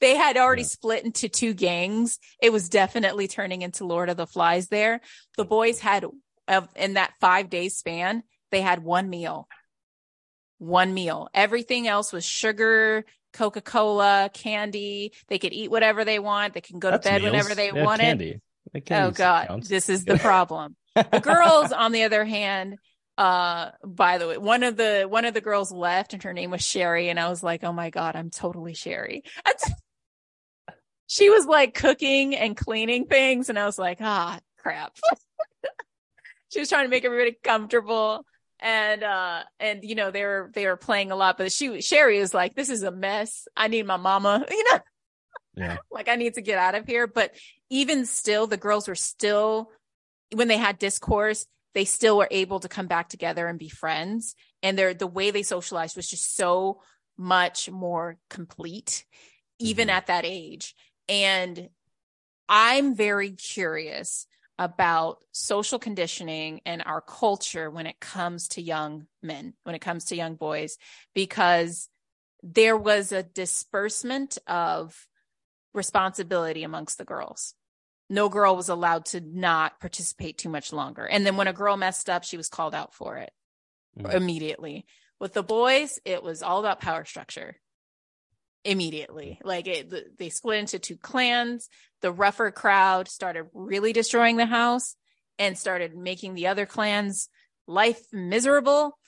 [0.00, 0.68] they had already Yeah.
[0.68, 2.18] split into two gangs.
[2.42, 5.00] It was definitely turning into lord of the flies there.
[5.36, 6.04] The boys had
[6.76, 9.48] in that five day span they had one meal.
[10.58, 11.28] One meal.
[11.34, 13.04] Everything else was sugar
[13.34, 17.32] coca-cola candy they could eat whatever they want they can go to bed meals.
[17.32, 18.40] whenever they wanted Candy.
[18.72, 19.68] Like, oh god counts.
[19.68, 22.78] this is the problem the girls on the other hand
[23.18, 26.50] uh by the way one of the one of the girls left and her name
[26.50, 29.22] was sherry and i was like oh my god i'm totally sherry
[31.06, 34.96] she was like cooking and cleaning things and i was like ah crap
[36.52, 38.24] she was trying to make everybody comfortable
[38.64, 42.18] and uh and you know they were they were playing a lot but she sherry
[42.18, 44.80] was like this is a mess i need my mama you know
[45.56, 45.76] yeah.
[45.90, 47.06] like I need to get out of here.
[47.06, 47.34] But
[47.70, 49.70] even still, the girls were still,
[50.32, 54.34] when they had discourse, they still were able to come back together and be friends.
[54.62, 56.80] And their the way they socialized was just so
[57.16, 59.04] much more complete,
[59.58, 59.92] even Mhm.
[59.92, 60.74] at that age.
[61.08, 61.68] And
[62.48, 64.26] I'm very curious
[64.58, 70.06] about social conditioning and our culture when it comes to young men, when it comes
[70.06, 70.78] to young boys,
[71.14, 71.88] because
[72.42, 75.08] there was a disbursement of
[75.72, 77.54] responsibility amongst the girls.
[78.08, 81.04] No girl was allowed to not participate too much longer.
[81.04, 83.32] And then when a girl messed up, she was called out for it
[83.98, 84.14] Mhm.
[84.14, 84.86] immediately.
[85.18, 87.60] With the boys, it was all about power structure
[88.64, 89.40] immediately.
[89.44, 91.68] Like it, they split into two clans.
[92.02, 94.96] The rougher crowd started really destroying the house
[95.38, 97.28] and started making the other clans
[97.66, 98.98] life miserable.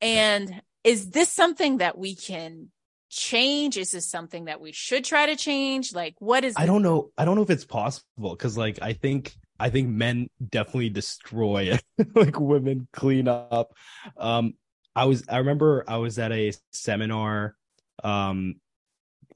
[0.00, 2.70] And is this something that we can
[3.10, 3.76] change?
[3.76, 5.94] Is this something that we should try to change?
[5.94, 7.10] Like, what is I don't know.
[7.16, 11.72] I don't know if it's possible because, like, I think I think men definitely destroy
[11.74, 11.82] it.
[12.14, 13.72] like women clean up.
[14.16, 14.54] Um,
[14.94, 17.56] I was I remember I was at a seminar,
[18.02, 18.56] um,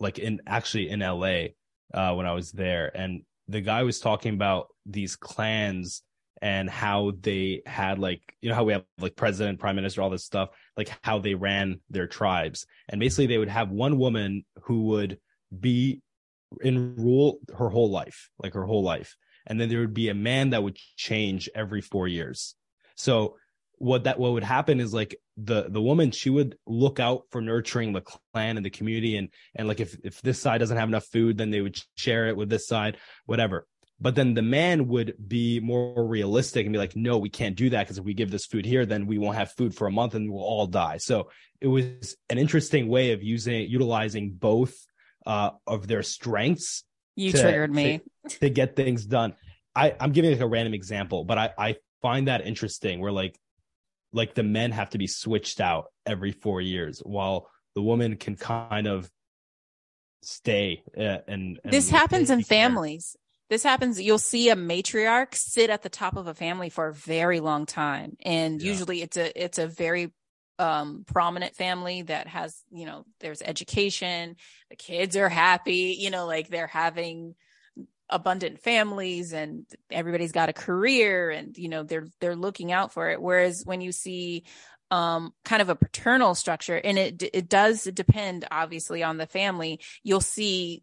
[0.02, 1.54] like in actually in LA,
[1.94, 6.02] uh, when I was there, and the guy was talking about these clans
[6.40, 10.10] and how they had like you know how we have like president, prime minister, all
[10.10, 14.44] this stuff, like how they ran their tribes, and basically they would have one woman
[14.62, 15.18] who would
[15.58, 16.02] be
[16.60, 19.16] in rule her whole life, like her whole life.
[19.46, 22.54] And then there would be a man that would change every four years.
[22.96, 23.36] So
[23.78, 27.40] what that what would happen is like the the woman she would look out for
[27.40, 30.88] nurturing the clan and the community and and like if if this side doesn't have
[30.88, 33.66] enough food then they would share it with this side whatever
[33.98, 37.70] but then the man would be more realistic and be like no we can't do
[37.70, 39.92] that because if we give this food here then we won't have food for a
[39.92, 41.30] month and we'll all die so
[41.62, 44.74] it was an interesting way of using utilizing both
[45.24, 46.84] uh of their strengths
[47.16, 48.00] you to- triggered me?
[48.28, 49.34] to get things done.
[49.74, 53.38] I, I'm giving like a random example, but I, I find that interesting where like
[54.12, 58.36] like the men have to be switched out every four years while the woman can
[58.36, 59.10] kind of
[60.22, 63.16] stay uh, and, and this happens in families.
[63.50, 64.00] This happens.
[64.00, 67.66] You'll see a matriarch sit at the top of a family for a very long
[67.66, 68.70] time, and Yeah.
[68.70, 70.12] usually it's a it's a very
[70.58, 74.36] um prominent family that has you know there's education
[74.68, 77.34] the kids are happy you know like they're having
[78.12, 83.10] abundant families and everybody's got a career and you know they're they're looking out for
[83.10, 83.20] it.
[83.20, 84.44] Whereas when you see
[84.90, 89.80] um kind of a paternal structure and it it does depend obviously on the family
[90.02, 90.82] you'll see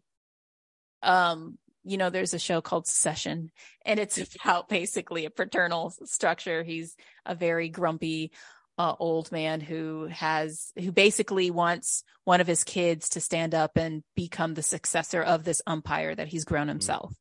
[1.04, 3.52] um you know there's a show called Succession
[3.86, 6.62] and it's about basically a paternal structure.
[6.62, 8.32] He's a very grumpy
[8.80, 13.72] uh, old man who has who basically wants one of his kids to stand up
[13.76, 17.12] and become the successor of this umpire that he's grown himself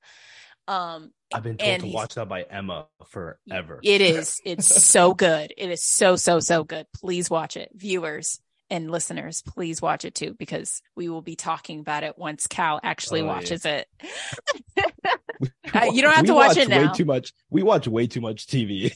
[0.67, 3.79] um I've been told to watch that by Emma forever.
[3.83, 8.39] it is it's so good it is so so so good please watch it viewers
[8.69, 12.79] and listeners please watch it too because we will be talking about it once Kal
[12.83, 13.33] actually Oh, yeah.
[13.33, 13.87] watches it
[15.39, 16.87] We Uh, you don't have to watch it now.
[16.87, 17.31] way too much.
[17.49, 18.91] We watch way too much TV.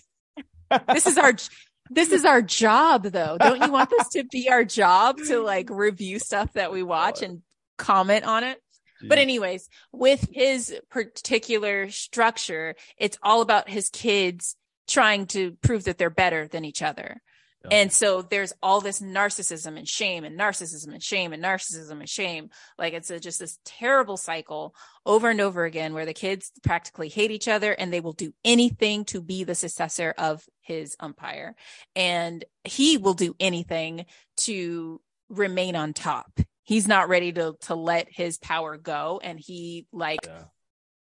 [0.93, 1.33] this is our
[1.89, 3.37] this is our job though.
[3.37, 7.21] Don't you want this to be our job to like review stuff that we watch
[7.21, 7.41] and
[7.77, 8.59] comment on it?
[9.05, 14.55] But anyways, with his particular structure, it's all about his kids
[14.87, 17.21] trying to prove that they're better than each other.
[17.63, 17.77] Yeah.
[17.77, 22.09] And so there's all this narcissism and shame and narcissism and shame and narcissism and
[22.09, 22.49] shame.
[22.77, 27.07] Like it's a, just this terrible cycle over and over again where the kids practically
[27.09, 31.55] hate each other and they will do anything to be the successor of his umpire.
[31.95, 34.05] And he will do anything
[34.37, 34.99] to
[35.29, 36.39] remain on top.
[36.63, 40.43] He's not ready to to let his power go and he like Yeah.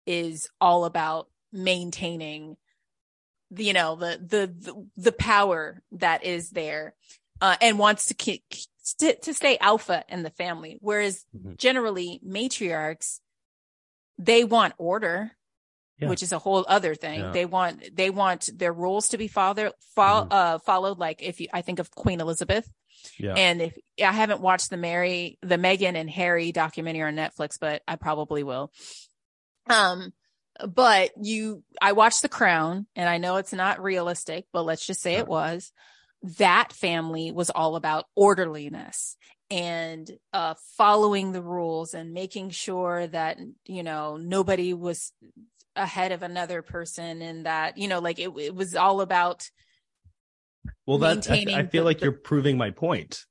[0.05, 2.57] is all about maintaining
[3.55, 6.93] you know the, the the the power that is there
[7.41, 8.43] uh and wants to keep
[8.81, 11.57] st- to stay alpha in the family whereas Mhm.
[11.57, 13.19] generally matriarchs
[14.17, 15.31] they want order
[15.97, 16.09] Yeah.
[16.09, 17.31] which is a whole other thing Yeah.
[17.31, 20.31] they want they want their rules to be father fo- Mhm.
[20.31, 22.69] uh followed like if you i think of queen elizabeth
[23.17, 23.33] Yeah.
[23.35, 27.81] and if I haven't watched the Mary, the Meghan and Harry documentary on Netflix, but
[27.87, 28.71] I probably will.
[29.69, 30.11] Um,
[30.67, 35.01] but you, I watched The Crown and I know it's not realistic, but let's just
[35.01, 35.71] say it was.
[36.37, 39.15] That family was all about orderliness
[39.49, 45.13] and uh, following the rules and making sure that, you know, nobody was
[45.75, 49.49] ahead of another person and that, you know, like it, it was all about
[50.85, 53.23] well, that I, I feel the- like the- you're proving my point.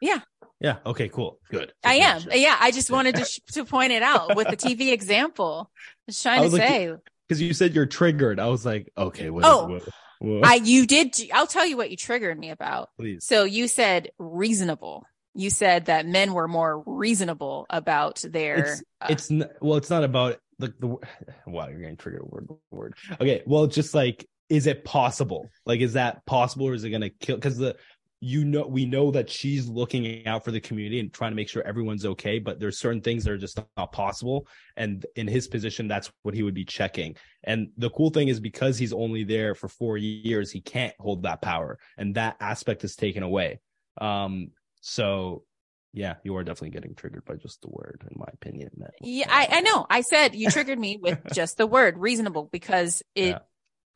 [0.00, 0.20] Yeah.
[0.60, 0.76] Yeah.
[0.86, 1.08] Okay.
[1.08, 1.38] Cool.
[1.50, 1.72] Good.
[1.84, 2.22] I am.
[2.32, 5.70] Yeah, I just wanted to sh- to point it out with the TV example.
[6.08, 6.92] Just trying I to like, say,
[7.28, 8.38] because you said you're triggered.
[8.40, 9.44] I was like, okay, what?
[9.44, 9.66] Oh.
[9.66, 9.82] what-
[10.20, 11.14] what- I you did.
[11.34, 12.88] I'll tell you what you triggered me about.
[12.98, 13.26] please.
[13.26, 15.04] So you said reasonable.
[15.34, 18.56] You said that men were more reasonable about their.
[18.56, 20.96] It's uh, it's n- well, it's not about the the.
[21.46, 22.94] Wow, you're getting triggered word word.
[23.20, 25.50] Okay, well, it's just like, is it possible?
[25.66, 27.36] Like, is that possible, or is it gonna kill?
[27.36, 27.76] Because the
[28.24, 31.48] you know we know that she's looking out for the community and trying to make
[31.48, 34.48] sure everyone's okay, but there's certain things that are just not possible.
[34.78, 37.16] And in his position, that's what he would be checking.
[37.42, 41.24] And the cool thing is because he's only there for four years, he can't hold
[41.24, 43.60] that power, and that aspect is taken away.
[44.00, 45.44] Um, so
[45.92, 48.70] yeah, you are definitely getting triggered by just the word, in my opinion.
[48.78, 49.86] That- yeah, I, I know.
[49.90, 53.28] I said you triggered me with just the word reasonable because it.
[53.28, 53.38] Yeah.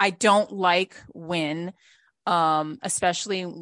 [0.01, 1.73] I don't like when,
[2.25, 3.53] um, especially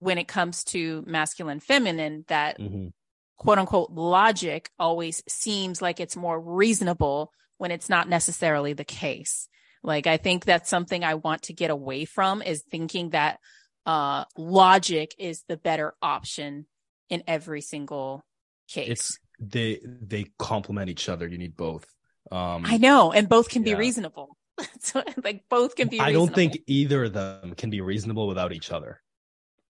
[0.00, 2.92] when it comes to masculine, feminine, that Mhm.
[3.36, 9.48] quote unquote logic always seems like it's more reasonable when it's not necessarily the case.
[9.82, 13.38] Like I think that's something I want to get away from is thinking that
[13.86, 16.66] uh logic is the better option
[17.08, 18.22] in every single
[18.68, 18.88] case.
[18.88, 21.26] It's they they complement each other.
[21.26, 21.86] You need both.
[22.30, 24.36] Um, I know, and both can be reasonable.
[24.80, 28.52] so, like both can be I don't think either of them can be reasonable without
[28.52, 29.02] each other.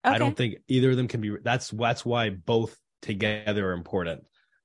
[0.05, 1.37] I don't think either of them can be.
[1.43, 4.25] That's that's why both together are important.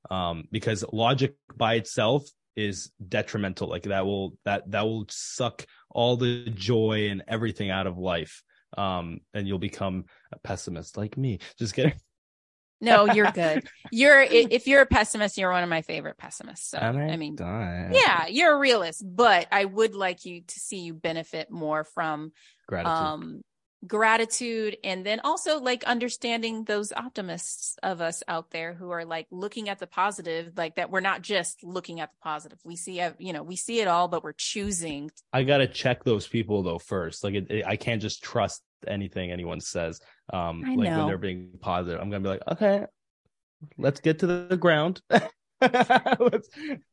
[0.10, 2.26] Um, because logic by itself
[2.56, 3.68] is detrimental.
[3.70, 8.44] Like that will that that will suck all the joy and everything out of life.
[8.78, 11.40] Um, and you'll become a pessimist like me.
[11.58, 11.94] Just kidding.
[12.82, 13.68] No, you're good.
[13.92, 16.70] You're if you're a pessimist, you're one of my favorite pessimists.
[16.70, 17.90] So Am I mean, die?
[17.92, 22.32] yeah, you're a realist, but I would like you to see you benefit more from
[22.70, 22.94] Gratitude.
[22.94, 23.42] um
[23.88, 29.26] gratitude and then also like understanding those optimists of us out there who are like
[29.32, 33.02] looking at the positive like that we're not just looking at the positive we see
[33.20, 36.80] you know we see it all but we're choosing I gotta check those people though
[36.80, 37.24] first.
[37.24, 40.00] Like it, it- I can't just trust anything anyone says.
[40.34, 40.98] Um, I like know.
[41.00, 42.86] when they're being positive, I'm gonna be like, okay,
[43.78, 45.02] let's get to the ground.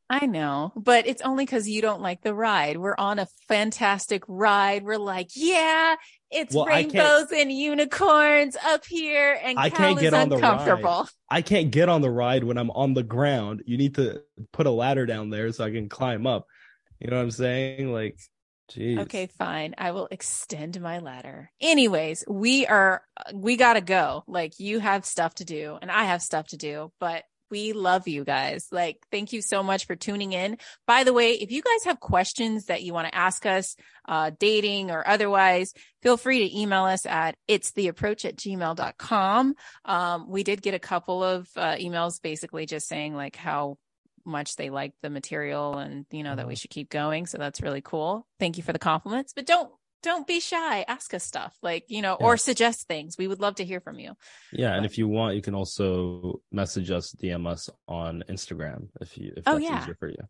[0.09, 2.77] I know, but it's only because you don't like the ride.
[2.77, 4.83] We're on a fantastic ride.
[4.83, 5.97] We're like, yeah,
[6.31, 11.09] it's Well, rainbows and unicorns up here, and I Kal can't get on the uncomfortable.
[11.31, 13.63] I can't get on the ride when I'm on the ground.
[13.67, 16.47] You need to put a ladder down there so I can climb up.
[17.01, 17.93] You know what I'm saying?
[17.93, 18.19] Like,
[18.69, 18.99] geez.
[19.01, 19.75] Okay, fine.
[19.79, 21.51] I will extend my ladder.
[21.61, 23.03] Anyways, we are
[23.33, 24.25] we got to go.
[24.27, 28.09] Like you have stuff to do and I have stuff to do, but we love
[28.09, 28.69] you guys.
[28.71, 30.59] Like thank you so much for tuning in.
[30.87, 33.77] By the way, if you guys have questions that you want to ask us,
[34.09, 35.73] uh dating or otherwise,
[36.03, 39.55] feel free to email us at it's the approach at gmail.com.
[39.85, 43.79] Um we did get a couple of uh, emails basically just saying like how
[44.27, 47.63] much they like the material and you know that we should keep going so that's
[47.63, 49.71] really cool thank you for the compliments but don't
[50.07, 53.17] don't be shy ask us stuff like you know or suggest things.
[53.19, 54.15] We would love to hear from you.
[54.53, 59.19] Yeah, and if you want, you can also message us, DM us on Instagram if
[59.19, 59.83] you if Oh, that's yeah.
[59.83, 60.23] easier for you.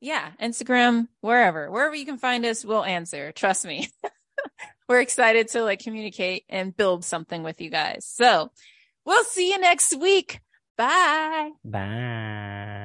[0.00, 3.78] yeah instagram wherever wherever you can find us we'll answer trust me.
[4.88, 8.06] We're excited to like communicate and build something with you guys.
[8.06, 8.50] So
[9.04, 10.40] we'll see you next week.
[10.76, 11.50] Bye.
[11.64, 12.78] Bye.